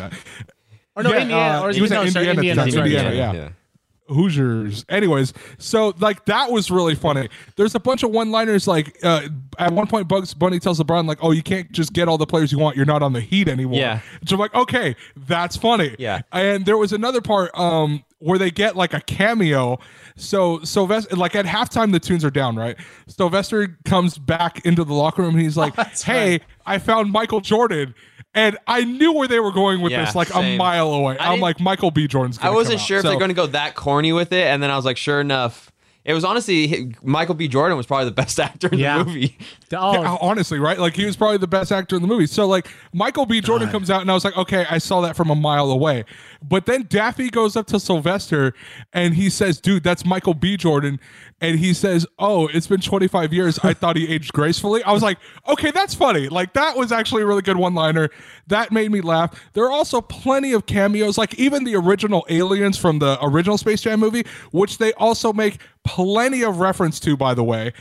[0.94, 1.58] or no, yeah, Indiana.
[1.58, 2.70] uh, or he was no, at sorry, Indiana at the Indiana.
[2.72, 2.80] time.
[2.80, 3.12] Right.
[3.14, 3.48] Indiana, yeah.
[4.08, 4.84] Hoosiers.
[4.88, 7.28] Anyways, so like that was really funny.
[7.56, 8.66] There's a bunch of one-liners.
[8.66, 9.28] Like uh,
[9.58, 12.26] at one point, Bugs Bunny tells LeBron, like, "Oh, you can't just get all the
[12.26, 12.76] players you want.
[12.76, 14.00] You're not on the Heat anymore." Yeah.
[14.26, 15.94] So I'm like, okay, that's funny.
[15.98, 16.22] Yeah.
[16.32, 19.78] And there was another part um where they get like a cameo.
[20.16, 22.76] So Sylvester, like at halftime, the tunes are down, right?
[23.06, 27.94] Sylvester comes back into the locker room and he's like, "Hey, I found Michael Jordan."
[28.36, 31.16] And I knew where they were going with Yeah, this, like a mile away.
[31.18, 32.06] I I'm like, Michael B.
[32.06, 32.38] Jordan's.
[32.38, 32.86] I Gonna wasn't come out.
[32.86, 34.84] sure if So- they're going to go that corny with it, and then I was
[34.84, 35.72] like, sure enough,
[36.04, 37.48] it was honestly Michael B.
[37.48, 38.98] Jordan was probably the best actor in Yeah.
[38.98, 39.36] the movie.
[39.72, 40.78] Oh, Yeah, honestly, right?
[40.78, 42.26] Like he was probably the best actor in the movie.
[42.28, 43.40] So like Michael B.
[43.40, 46.04] Jordan comes out and I was like, okay, I saw that from a mile away.
[46.48, 48.54] But then Daffy goes up to Sylvester
[48.92, 50.56] and he says, dude, that's Michael B.
[50.56, 51.00] Jordan.
[51.40, 53.58] And he says, oh, it's been 25 years.
[53.64, 54.82] I thought he aged gracefully.
[54.84, 55.18] I was like,
[55.48, 56.28] okay, that's funny.
[56.28, 58.10] Like that was actually a really good one liner.
[58.46, 59.34] That made me laugh.
[59.54, 63.80] There are also plenty of cameos, like even the original aliens from the original Space
[63.80, 67.72] Jam movie, which they also make plenty of reference to, by the way.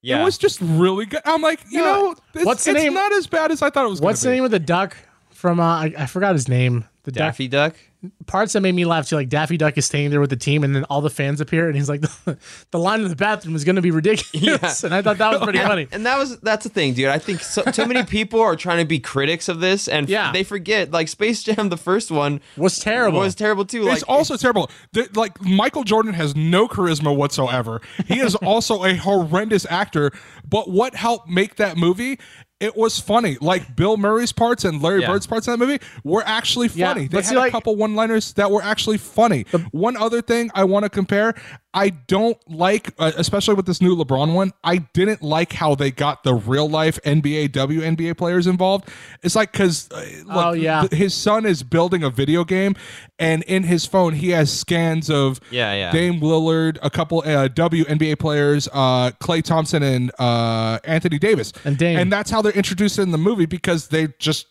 [0.00, 1.20] Yeah, It was just really good.
[1.24, 1.84] I'm like, you Yeah.
[1.86, 4.00] know, it's, What's the it's name- not as bad as I thought it was.
[4.00, 4.96] what's the name of the duck
[5.30, 5.60] from?
[5.60, 6.84] Uh, I, I forgot his name.
[7.04, 7.72] The Daffy Duck.
[7.74, 7.80] duck
[8.26, 9.16] parts that made me laugh too.
[9.16, 11.68] Like Daffy Duck is staying there with the team, and then all the fans appear,
[11.68, 12.00] and he's like,
[12.70, 15.40] "The line in the bathroom is going to be ridiculous." And I thought that was
[15.42, 15.88] pretty funny.
[15.90, 17.08] And that was that's the thing, dude.
[17.08, 20.32] I think so, too many people are trying to be critics of this, and Yeah.
[20.32, 23.20] they forget like Space Jam, the first one, Was terrible.
[23.22, 23.88] It was terrible too.
[23.88, 24.70] It's like, also terrible.
[24.92, 27.80] The- like Michael Jordan has no charisma whatsoever.
[28.06, 30.10] He is also a horrendous actor.
[30.46, 32.18] But what helped make that movie?
[32.60, 33.36] It was funny.
[33.40, 35.08] Like Bill Murray's parts and Larry Yeah.
[35.08, 37.08] Bird's parts in that movie were actually Yeah, funny.
[37.08, 39.44] they had see, a like- couple one-liners that were actually funny.
[39.72, 41.34] one other thing I want to compare,
[41.76, 44.52] I don't like, uh, especially with this new LeBron one.
[44.62, 48.88] I didn't like how they got the real life NBA WNBA players involved.
[49.24, 50.86] It's like because uh, Oh, yeah.
[50.92, 52.76] his son is building a video game,
[53.18, 55.90] and in his phone he has scans of Yeah, yeah.
[55.92, 61.76] Dame Lillard, a couple uh, WNBA players, uh, Klay Thompson, and uh, Anthony Davis, And
[61.76, 61.98] Dame.
[61.98, 64.46] and that's how they're introduced in the movie because they just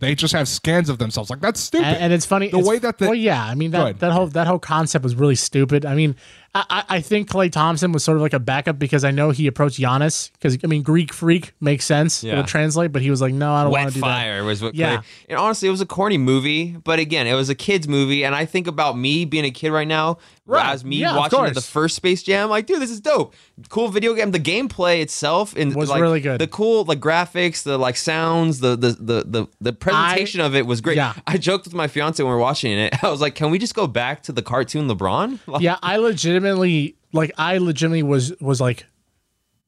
[0.00, 1.28] they just have scans of themselves.
[1.28, 1.86] Like that's stupid.
[1.88, 4.12] and, and it's funny the it's- way that the well, yeah, I mean that that
[4.12, 5.84] whole that whole concept was really stupid.
[5.84, 6.14] I mean,
[6.58, 9.30] I, I I think Klay Thompson was sort of like a backup because I know
[9.30, 12.22] he approached Giannis because I mean Greek freak makes sense.
[12.24, 12.36] It Yeah.
[12.38, 14.06] would translate, but he was like, no, I don't want to do that.
[14.06, 14.74] Fire was what.
[14.74, 14.96] Yeah.
[14.98, 18.24] Clay- and honestly, it was a corny movie, but again, it was a kids movie,
[18.24, 20.72] and I think about me being a kid right now, Right.
[20.72, 22.48] as me Yeah, watching the first Space Jam.
[22.48, 23.34] Like, dude, this is dope.
[23.68, 24.30] Cool video game.
[24.30, 26.40] The gameplay itself and Was like, really good.
[26.40, 30.66] The cool like graphics, the like sounds, the the the the, the presentation of it
[30.66, 30.96] was great.
[30.96, 31.12] yeah.
[31.26, 32.94] I joked with my fiance when we were watching it.
[33.04, 35.38] I was like, can we just go back to the cartoon LeBron?
[35.48, 35.62] Like.
[35.62, 38.86] Yeah, I legitimately like I legitimately was was like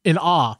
[0.05, 0.57] in awe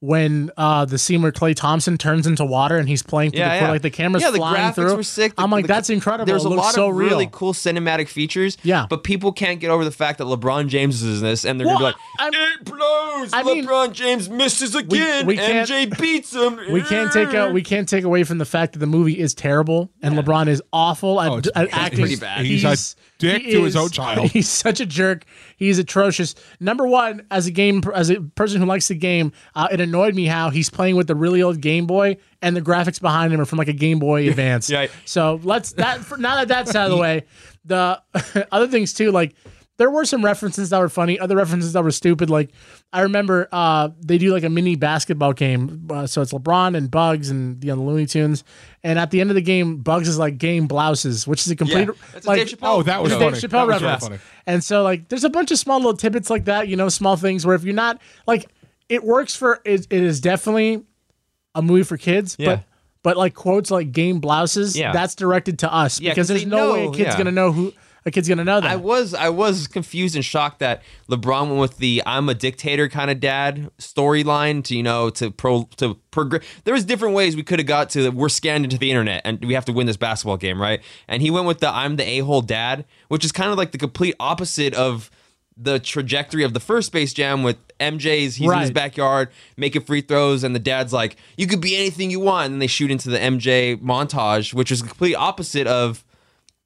[0.00, 3.58] when uh the scene where Klay Thompson turns into water and he's playing through Yeah,
[3.58, 3.70] the yeah.
[3.70, 4.96] like the camera's yeah, the flying graphics through.
[4.96, 5.34] were sick.
[5.34, 6.26] The- I'm like, the- that's incredible.
[6.26, 7.08] There's it a looks lot so of real.
[7.08, 8.58] really cool cinematic features.
[8.62, 8.86] Yeah.
[8.90, 11.66] but people can't get over the fact that LeBron James is in this, and they're
[11.66, 15.24] Well, gonna be I'm- like, "It blows." I mean, LeBron James misses again.
[15.26, 16.60] we can't- MJ beats him.
[16.70, 19.32] we can't take out we can't take away from the fact that the movie is
[19.32, 22.00] terrible and LeBron is awful at, Oh, it's- at it's acting.
[22.00, 22.44] pretty bad.
[22.44, 22.76] He's a
[23.32, 24.30] dick he to his own child.
[24.30, 25.24] He's such a jerk.
[25.56, 26.34] He's atrocious.
[26.60, 30.14] Number one, as a game as a person who likes the game, uh, it annoyed
[30.14, 33.40] me how he's playing with the really old Game Boy and the graphics behind him
[33.40, 34.70] are from like a Game Boy Advance.
[34.70, 34.86] Yeah.
[35.04, 37.24] So let's that for, now that that's out of the way,
[37.64, 38.00] the
[38.52, 39.34] other things too like.
[39.76, 42.30] There were some references that were funny, other references that were stupid.
[42.30, 42.50] Like
[42.92, 46.90] I remember uh, they do like a mini basketball game, uh, so it's LeBron and
[46.90, 48.44] Bugs and you know, the Looney Tunes,
[48.84, 51.56] and at the end of the game, Bugs is like game blouses, which is a
[51.56, 53.36] complete Yeah, that's a like Dave Chappelle Oh, that was Dave funny.
[53.38, 54.04] Chappelle That was really reference.
[54.04, 54.18] funny.
[54.46, 57.16] And so like there's a bunch of small little tidbits like that, you know, small
[57.16, 58.46] things where if you're not like
[58.88, 60.84] it works for it, it is definitely
[61.54, 62.56] a movie for kids, Yeah.
[62.56, 62.64] but
[63.02, 64.92] but like quotes like game blouses, Yeah.
[64.92, 67.18] that's directed to us Yeah, because 'cause there's they no way a kid's yeah.
[67.18, 67.72] gonna know who
[68.06, 68.70] a kid's gonna know that.
[68.70, 72.88] I was I was confused and shocked that LeBron went with the "I'm a dictator"
[72.88, 76.44] kind of dad storyline to you know to pro to progress.
[76.64, 79.42] There was different ways we could have got to we're scanned into the internet and
[79.44, 80.82] we have to win this basketball game, right?
[81.08, 83.72] And he went with the "I'm the a hole dad," which is kind of like
[83.72, 85.10] the complete opposite of
[85.56, 90.00] the trajectory of the first Space Jam with MJ's he's in his backyard making free
[90.00, 93.08] throws and the dad's like you could be anything you want and they shoot into
[93.08, 96.03] the MJ montage which is the complete opposite of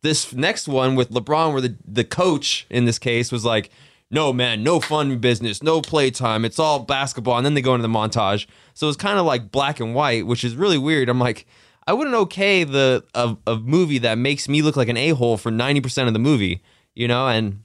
[0.02, 3.70] this next one with LeBron, where the, the coach in this case was like,
[4.10, 6.44] no, man, no fun business, no playtime.
[6.44, 7.36] It's all basketball.
[7.36, 8.46] And then they go into the montage.
[8.74, 11.08] So it's kind of like black and white, which is really weird.
[11.08, 11.46] I'm like,
[11.86, 15.36] I wouldn't okay the a, a movie that makes me look like an a hole
[15.36, 16.62] for 90% of the movie,
[16.94, 17.28] you know?
[17.28, 17.62] And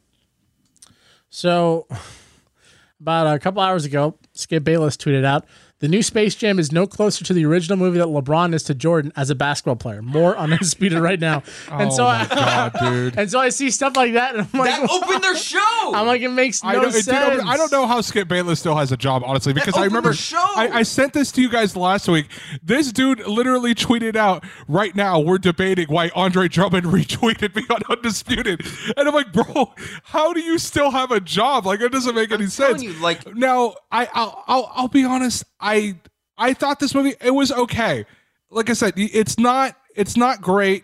[1.30, 1.88] So,
[3.00, 5.46] about a couple hours ago, Skip Bayless tweeted out
[5.84, 8.74] the new Space Jam is no closer to the original movie that LeBron is to
[8.74, 10.02] Jordan as a basketball player.
[10.02, 11.44] More undisputed right now.
[11.70, 13.18] And so, oh I, god, dude.
[13.18, 15.92] and so I see stuff like that, and I'm like, that opened their show.
[15.94, 17.08] I'm like, it makes no I don't, it sense.
[17.08, 19.84] did open- I don't know how Skip Bayless still has a job, honestly, because I
[19.84, 20.38] remember the show.
[20.56, 22.28] I, I sent this to you guys last week.
[22.64, 27.82] This dude literally tweeted out, right now, we're debating why Andre Drummond retweeted me on
[27.90, 28.66] Undisputed.
[28.96, 29.74] And I'm like, bro,
[30.04, 31.66] how do you still have a job?
[31.66, 32.84] Like, it doesn't make any telling sense.
[32.84, 35.44] you, like- now, I, I'll, I'll, I'll be honest.
[35.64, 35.96] I,
[36.38, 38.06] I thought this movie, it was okay.
[38.52, 40.84] Like I said, it's not, it's not great.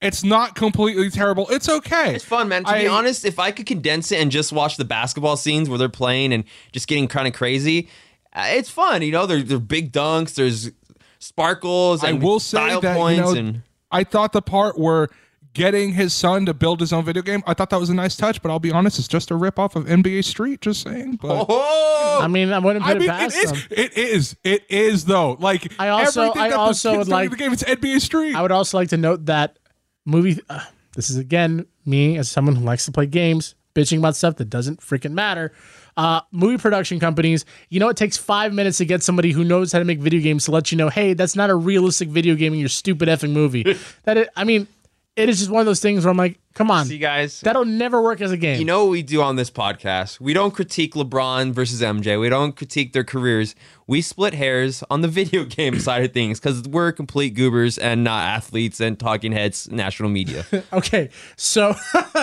[0.00, 1.48] It's not completely terrible.
[1.48, 2.14] It's okay.
[2.14, 2.64] It's fun, man.
[2.64, 5.78] To be honest, if I could condense it and just watch the basketball scenes where
[5.78, 7.88] they're playing and just getting kind of crazy,
[8.32, 9.02] uh, it's fun.
[9.02, 10.70] You know, there, there are big dunks, there's
[11.18, 15.08] sparkles, I will say style that points, you know, and I thought the part where
[15.56, 18.16] getting his son to build his own video game, I thought that was a nice
[18.16, 18.40] touch.
[18.42, 20.60] But I'll be honest, it's just a rip off of NBA Street.
[20.60, 21.16] Just saying.
[21.20, 23.50] But oh, I mean, I wouldn't put I mean, it past it is.
[23.50, 23.60] them.
[23.70, 24.36] It is.
[24.44, 25.32] It is though.
[25.40, 27.52] Like I also- I that also would like- the game.
[27.52, 28.34] It's NBA Street.
[28.34, 29.58] I would also like to note that
[30.04, 30.40] movie.
[30.48, 30.60] Uh,
[30.94, 34.50] this is again me as someone who likes to play games, bitching about stuff that
[34.50, 35.52] doesn't freaking matter.
[35.96, 39.72] Uh, movie production companies, you know, it takes five minutes to get somebody who knows
[39.72, 42.34] how to make video games to let you know, hey, that's not a realistic video
[42.34, 43.62] game in your stupid effing movie.
[44.04, 44.68] that it, I mean,
[45.16, 47.40] it is just one of those things where I'm like, come on, see, guys.
[47.42, 48.58] that'll never work as a game.
[48.58, 50.18] you know what we do on this podcast?
[50.20, 52.20] We don't critique LeBron versus MJ.
[52.20, 53.54] We don't critique their careers.
[53.86, 58.02] We split hairs on the video game side of things because we're complete goobers and
[58.02, 60.44] not athletes and talking heads, national media.
[60.72, 61.74] Okay, so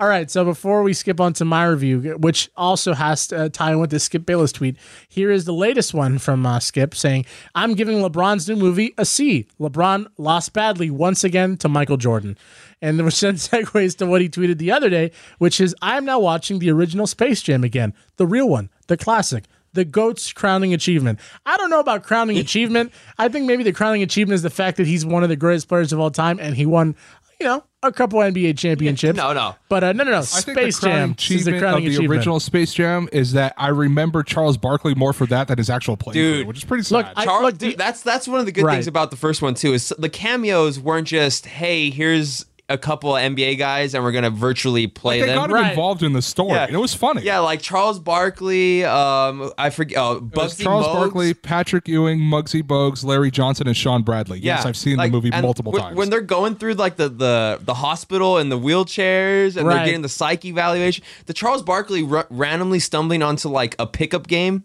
[0.00, 0.30] all right.
[0.30, 3.78] So before we skip on to my review, which also has to uh, tie in
[3.80, 4.76] with this Skip Bayless tweet,
[5.08, 7.24] here is the latest one from uh, Skip saying,
[7.54, 9.46] "I'm giving LeBron's new movie a C.
[9.60, 12.36] LeBron lost badly once again to Michael Jordan."
[12.82, 16.04] And which then segues to what he tweeted the other day, which is, "I am
[16.04, 20.74] now watching the original Space Jam again, the real one, the classic." The GOAT's crowning
[20.74, 21.18] achievement.
[21.46, 22.92] I don't know about crowning achievement.
[23.16, 25.66] I think maybe the crowning achievement is the fact that he's one of the greatest
[25.66, 26.94] players of all time and he won,
[27.40, 29.16] you know, a couple NBA championships.
[29.16, 29.54] No, no.
[29.70, 30.18] But uh, no, no, no.
[30.18, 32.10] I think Space the crowning Jam is the achievement crowning of the achievement.
[32.18, 35.96] original Space Jam is that I remember Charles Barkley more for that than his actual
[35.96, 36.34] play, Dude.
[36.34, 36.94] career, which is pretty sad.
[36.96, 38.74] Look, I- Charles, look, dude, that's that's one of the good Right.
[38.74, 39.72] things about the first one too.
[39.72, 44.30] Is the cameos weren't just hey, here's a couple of NBA guys and we're gonna
[44.30, 45.34] virtually play they them.
[45.36, 45.70] got him Right.
[45.70, 47.20] involved in the story, and it was funny.
[47.22, 48.84] Yeah, like Charles Barkley.
[48.84, 49.98] Um, I forget.
[49.98, 50.92] Oh, Bugsy Charles Mogues.
[50.94, 54.38] Barkley, Patrick Ewing, Muggsy Bogues, Larry Johnson, and Shawn Bradley.
[54.40, 55.96] yes, I've seen like, the movie multiple when, times.
[55.96, 59.76] When they're going through like the the the hospital and the wheelchairs and Right.
[59.76, 64.28] they're getting the psych evaluation, the Charles Barkley r- randomly stumbling onto like a pickup
[64.28, 64.62] game.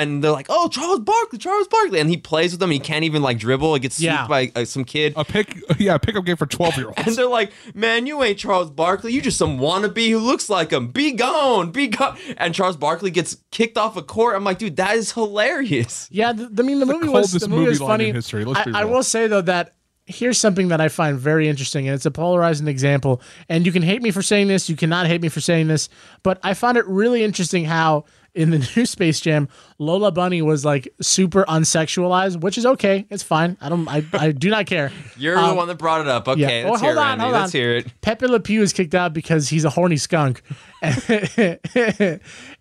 [0.00, 2.70] And they're like, "Oh, Charles Barkley, Charles Barkley," and he plays with them.
[2.70, 3.74] He can't even like dribble.
[3.76, 4.26] It gets Yeah.
[4.26, 5.14] by uh, some kid.
[5.16, 6.98] a pick, yeah, a pickup game for twelve year olds.
[7.06, 9.12] And they're like, man, you ain't Charles Barkley.
[9.12, 10.88] You just some wannabe who looks like him.
[10.88, 11.70] Be gone.
[11.70, 12.16] Be gone.
[12.36, 14.36] And Charles Barkley gets kicked off a court.
[14.36, 16.08] I'm like, dude, that is hilarious.
[16.10, 18.08] Yeah, th- I mean the, movie was the movie, movie was funny.
[18.08, 19.74] in history, let's I, be I will say though that
[20.08, 23.20] here's something that I find very interesting, and it's a polarizing example.
[23.48, 25.88] And you can hate me for saying this, you cannot hate me for saying this,
[26.22, 30.64] but I found it really interesting how in the new Space Jam, Lola Bunny was
[30.64, 33.06] like super unsexualized, which is okay.
[33.10, 33.56] It's fine.
[33.60, 33.86] I don't.
[33.88, 34.90] I, I do not care.
[35.18, 36.26] You're the Um, one that brought it up.
[36.28, 37.22] Okay, Well, let's hear it, hold on, Randy.
[37.22, 37.60] hold Let's on.
[37.60, 38.00] hear it.
[38.00, 40.42] Pepe Le Pew is kicked out because he's a horny skunk.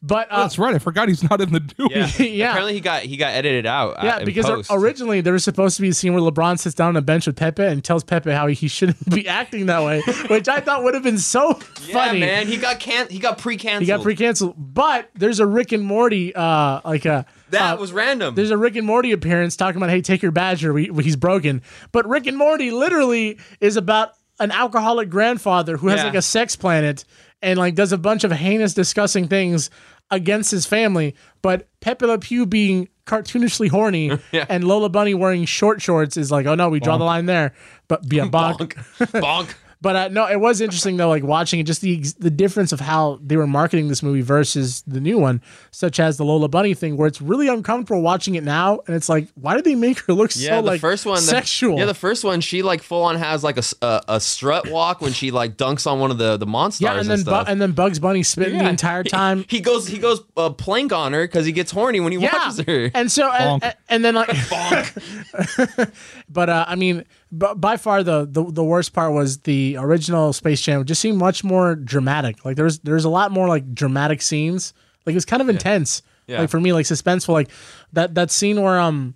[0.01, 0.73] but uh, That's right.
[0.75, 1.87] I forgot he's not in the new.
[1.91, 2.09] Yeah.
[2.35, 2.49] Yeah.
[2.51, 3.91] Apparently he got he got edited out.
[3.97, 4.69] uh, yeah, in because post.
[4.73, 7.27] originally there was supposed to be a scene where LeBron sits down on a bench
[7.27, 10.83] with Pepe and tells Pepe how he shouldn't be acting that way, which I thought
[10.83, 12.19] would have been so yeah, funny.
[12.19, 13.81] man, he got can he got pre-canceled.
[13.83, 17.91] He got pre-canceled, but there's a Rick and Morty, uh, like a That uh, was
[17.91, 18.35] random.
[18.35, 21.61] There's a Rick and Morty appearance talking about, hey, take your badger, we, he's broken.
[21.91, 26.05] But Rick and Morty literally is about an alcoholic grandfather who has Yeah.
[26.05, 27.05] like a sex planet
[27.41, 29.69] and like does a bunch of heinous, disgusting things
[30.11, 31.15] against his family.
[31.41, 34.45] But Pepe Le Pew being cartoonishly horny Yeah.
[34.49, 37.53] and Lola Bunny wearing short shorts is like, oh no, we draw the line there.
[37.87, 38.73] But be a bonk.
[38.73, 39.53] bonk, bonk.
[39.81, 42.79] But uh, no, it was interesting though, like watching it, just the the difference of
[42.79, 46.73] how they were marketing this movie versus the new one, such as the Lola Bunny
[46.73, 49.99] thing, where it's really uncomfortable watching it now, and it's like, why did they make
[49.99, 51.77] her look Yeah, so the like first one, the- sexual?
[51.77, 55.13] yeah, the first one, she like full on has like a a strut walk when
[55.13, 57.47] she like dunks on one of the the monsters yeah, and then Bu- stuff.
[57.47, 59.45] and then Bugs Bunny spitting the entire time.
[59.49, 62.31] he goes he goes uh, plank on her because he gets horny when he yeah,
[62.33, 62.91] watches her.
[62.93, 64.29] and so and, and then like,
[66.29, 67.05] but uh, I mean,
[67.37, 70.81] b- by far the, the the worst part was the original Space Jam.
[70.81, 72.43] It just seemed much more dramatic.
[72.45, 74.73] Like there's there's a lot more like dramatic scenes.
[75.05, 76.01] Like it was kind of intense.
[76.27, 76.41] Yeah.
[76.41, 77.33] Like for me, like suspenseful.
[77.33, 77.49] Like
[77.93, 79.15] that that scene where um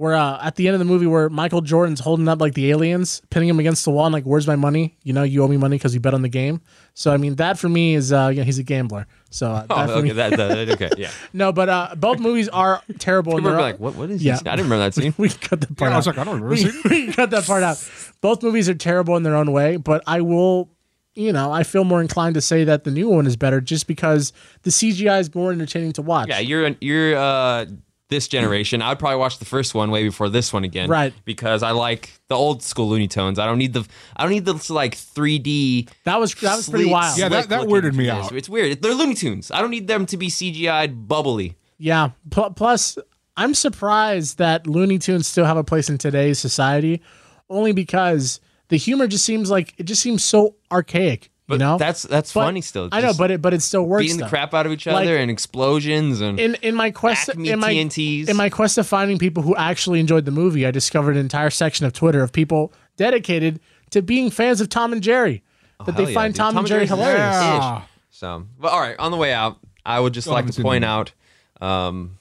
[0.00, 2.70] where uh, at the end of the movie where Michael Jordan's holding up like the
[2.70, 4.96] aliens, pinning him against the wall, and like, "Where's my money?
[5.02, 6.62] You know, you owe me money because you bet on the game."
[6.94, 9.06] So I mean, that for me is uh, yeah, he's a gambler.
[9.28, 11.10] So uh, that oh, for okay, me, that, that, okay, yeah.
[11.34, 13.32] no, but uh, both movies are terrible.
[13.32, 13.94] in People their were own- like, what?
[13.94, 14.24] What is?
[14.24, 14.32] Yeah.
[14.32, 14.40] This?
[14.46, 15.12] I didn't remember that scene.
[15.18, 17.28] we cut that part Yeah, I was like, I don't remember we, seeing we cut
[17.32, 17.86] that part out.
[18.22, 20.70] Both movies are terrible in their own way, but I will,
[21.14, 23.86] you know, I feel more inclined to say that the new one is better just
[23.86, 24.32] because
[24.62, 26.30] the CGI is more entertaining to watch.
[26.30, 27.66] Yeah, you're you're uh
[28.10, 28.32] this hmm.
[28.32, 28.82] generation.
[28.82, 31.14] I'd probably watch the first one way before this one again, Right.
[31.24, 33.38] Because I like the old school Looney Tunes.
[33.38, 33.86] I don't need the
[34.16, 35.88] I don't need the like 3D.
[36.04, 37.18] that was that was pretty wild.
[37.18, 38.32] Yeah, that- that weirded me out.
[38.32, 38.82] It's weird.
[38.82, 39.50] They're Looney Tunes.
[39.50, 41.56] I don't need them to be CGI'd bubbly.
[41.78, 42.10] Yeah.
[42.30, 42.98] Pl- plus,
[43.36, 47.00] I'm surprised that Looney Tunes still have a place in today's society,
[47.48, 51.30] only because the humor just seems like it just seems so archaic.
[51.50, 52.88] But you know, that's that's But- funny still.
[52.92, 54.04] I know, but it but it still works.
[54.04, 57.28] beating the crap out of each Like- other and explosions and in in my quest
[57.28, 58.28] Acme in my TNTs.
[58.28, 61.50] in my quest of finding people who actually enjoyed the movie, I discovered an entire
[61.50, 65.42] section of Twitter of people dedicated to being fans of Tom and Jerry.
[65.80, 66.38] That Oh, Hell they yeah, find dude.
[66.38, 67.18] Tom, and Jerry hilarious.
[67.18, 67.82] Yeah.
[68.10, 70.84] So, but all right, on the way out, I would just Still like to point
[70.84, 71.12] out,
[71.60, 72.18] um,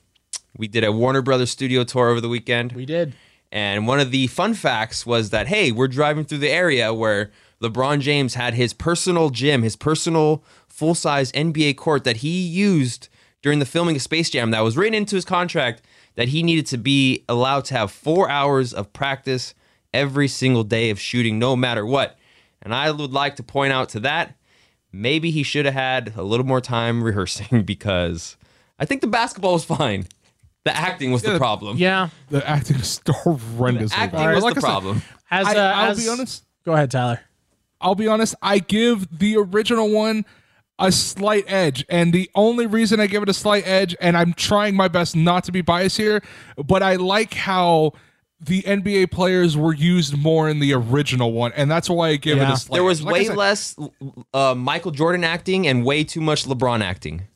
[0.58, 2.72] we did a Warner Brothers studio tour over the weekend.
[2.72, 3.14] We did.
[3.52, 7.32] And one of the fun facts was that, hey, we're driving through the area where
[7.62, 13.10] LeBron James had his personal gym, his personal full size NBA court that he used
[13.42, 15.82] during the filming of Space Jam that was written into his contract
[16.16, 19.54] that he needed to be allowed to have four hours of practice
[19.94, 22.18] every single day of shooting, no matter what.
[22.62, 24.36] And I would like to point out to that,
[24.92, 28.38] maybe he should have had a little more time rehearsing because
[28.78, 30.06] I think the basketball was fine.
[30.66, 31.78] The acting was the problem.
[31.78, 32.10] Yeah.
[32.30, 33.94] The acting is horrendous.
[33.94, 35.02] Acting But was like the I said, problem.
[35.32, 36.44] As, I, uh, I'll as- be honest.
[36.66, 37.22] Go ahead, Tyler.
[37.82, 38.36] I'll be honest.
[38.42, 40.26] I give the original one
[40.78, 44.34] a slight edge, and the only reason I give it a slight edge, and I'm
[44.34, 46.22] trying my best not to be biased here,
[46.66, 47.92] but I like how
[48.40, 52.38] the NBA players were used more in the original one, and that's why I give
[52.38, 52.76] it a slight.
[52.78, 53.06] There was edge.
[53.06, 53.76] Like way said, less
[54.34, 57.28] uh, Michael Jordan acting and way too much LeBron acting.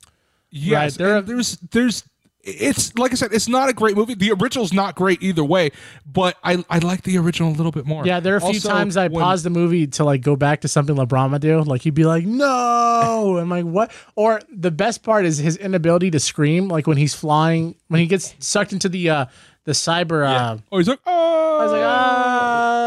[0.49, 2.03] Yes, Right, there- and there's there's
[2.43, 4.15] it's like I said, it's not a great movie.
[4.15, 5.71] The original's not great either way,
[6.05, 8.05] but I I like the original a little bit more.
[8.05, 10.35] Yeah, there are a few Also, times I when- paused the movie to like go
[10.35, 11.61] back to something LeBron would do.
[11.61, 16.11] Like he'd be like, "No," I'm like, "What?" Or the best part is his inability
[16.11, 16.67] to scream.
[16.67, 19.25] Like when he's flying, when he gets sucked into the uh
[19.65, 20.27] the cyber.
[20.27, 21.81] Uh, Oh, he's like, oh, I was like,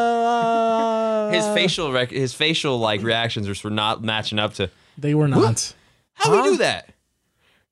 [0.06, 1.30] ah.
[1.32, 4.70] His facial rec- his facial like reactions were not matching up to.
[4.98, 5.74] They were not.
[6.14, 6.90] How do we do that?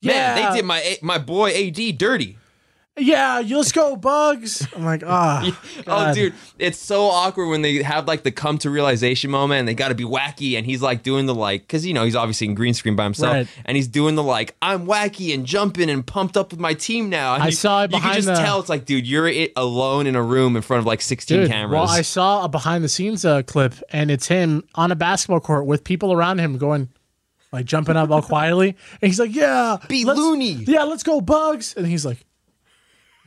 [0.04, 2.38] Man, they did my my boy AD dirty.
[2.96, 4.68] Yeah, let's go, Bugs.
[4.76, 5.42] I'm like, ah.
[5.80, 6.14] Oh, God.
[6.14, 9.74] dude, it's so awkward when they have like the come to realization moment and they
[9.74, 12.46] got to be wacky and he's like doing the like because you know he's obviously
[12.46, 13.48] in green screen by himself Right.
[13.64, 17.10] and he's doing the like I'm wacky and jumping and pumped up with my team
[17.10, 17.34] now.
[17.34, 19.52] And I you- saw it You can just the- tell it's like, dude, you're it
[19.56, 21.72] alone in a room in front of like 16 Dude, cameras.
[21.72, 25.40] well, I saw a behind the scenes uh, clip, and it's him on a basketball
[25.40, 26.90] court with people around him going,
[27.54, 31.20] like jumping up all quietly, and he's like, "Yeah, Be let's- loony." yeah, let's go,
[31.20, 32.18] Bugs," and he's like,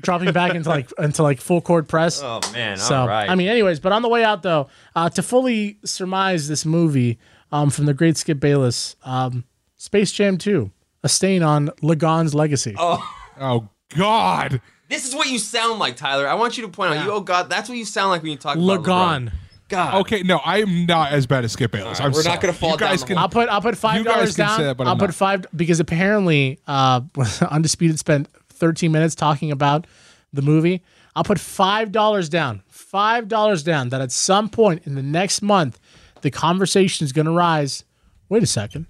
[0.01, 2.21] dropping back into like into like full court press.
[2.21, 3.29] oh man, so all right.
[3.29, 7.17] I mean, anyways, but on the way out though, uh, to fully surmise this movie
[7.51, 9.45] um, from the great Skip Bayless, um,
[9.77, 10.71] Space Jam Two,
[11.03, 12.75] a a stain on Lagon's legacy.
[12.77, 13.01] Oh
[13.39, 14.61] oh God.
[14.89, 16.27] This is what you sound like, Tyler.
[16.27, 17.03] I want you to point out.
[17.03, 19.29] You, oh God, that's what you sound like when you talk about Lagon.
[19.29, 19.31] LeBron.
[19.67, 19.95] God.
[20.01, 21.99] Okay, no, I'm not as bad as Skip Bayless.
[21.99, 23.77] All right, I'm we're not gonna fall you guys down can, I'll put I'll put
[23.77, 24.57] five dollars down.
[24.57, 25.15] say that, but I'll I'm put not.
[25.15, 27.01] five because apparently uh,
[27.49, 29.85] undisputed spent 13 minutes talking about
[30.33, 30.83] the movie.
[31.15, 32.63] I'll put five dollars down.
[32.67, 33.89] Five dollars down.
[33.89, 35.79] That at some point in the next month,
[36.21, 37.83] the conversation is going to rise.
[38.29, 38.85] Wait a second,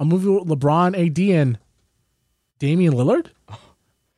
[0.00, 1.58] a movie with LeBron, AD, and
[2.58, 3.28] Damian Lillard.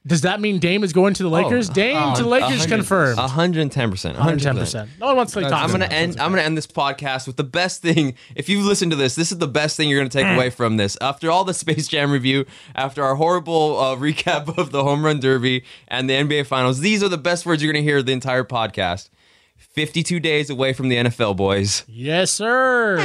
[0.08, 1.68] Does that mean Dame is going to the Lakers?
[1.68, 3.18] Dame to the Lakers confirmed.
[3.18, 4.16] 110 percent.
[4.16, 4.56] 110.
[4.56, 5.52] percent No one wants to That's.
[5.52, 6.18] I'm gonna end.
[6.18, 8.14] I'm gonna end this podcast with the best thing.
[8.34, 10.78] If you listen to this, this is the best thing you're gonna take away from
[10.78, 10.96] this.
[11.02, 15.20] After all the Space Jam review, after our horrible uh, recap of the home run
[15.20, 18.44] derby and the NBA Finals, these are the best words you're gonna hear the entire
[18.44, 19.10] podcast.
[19.58, 21.84] 52 days away from the NFL, boys.
[21.86, 22.96] Yes, sir.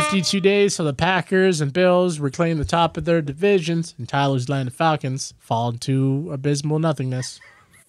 [0.00, 4.44] 52 days till the Packers and Bills reclaim the top of their divisions, and Tyler's
[4.44, 7.38] Atlanta Falcons fall into abysmal nothingness.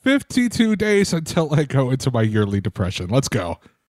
[0.01, 3.07] 52 days until I go into my yearly depression.
[3.07, 3.57] Let's go.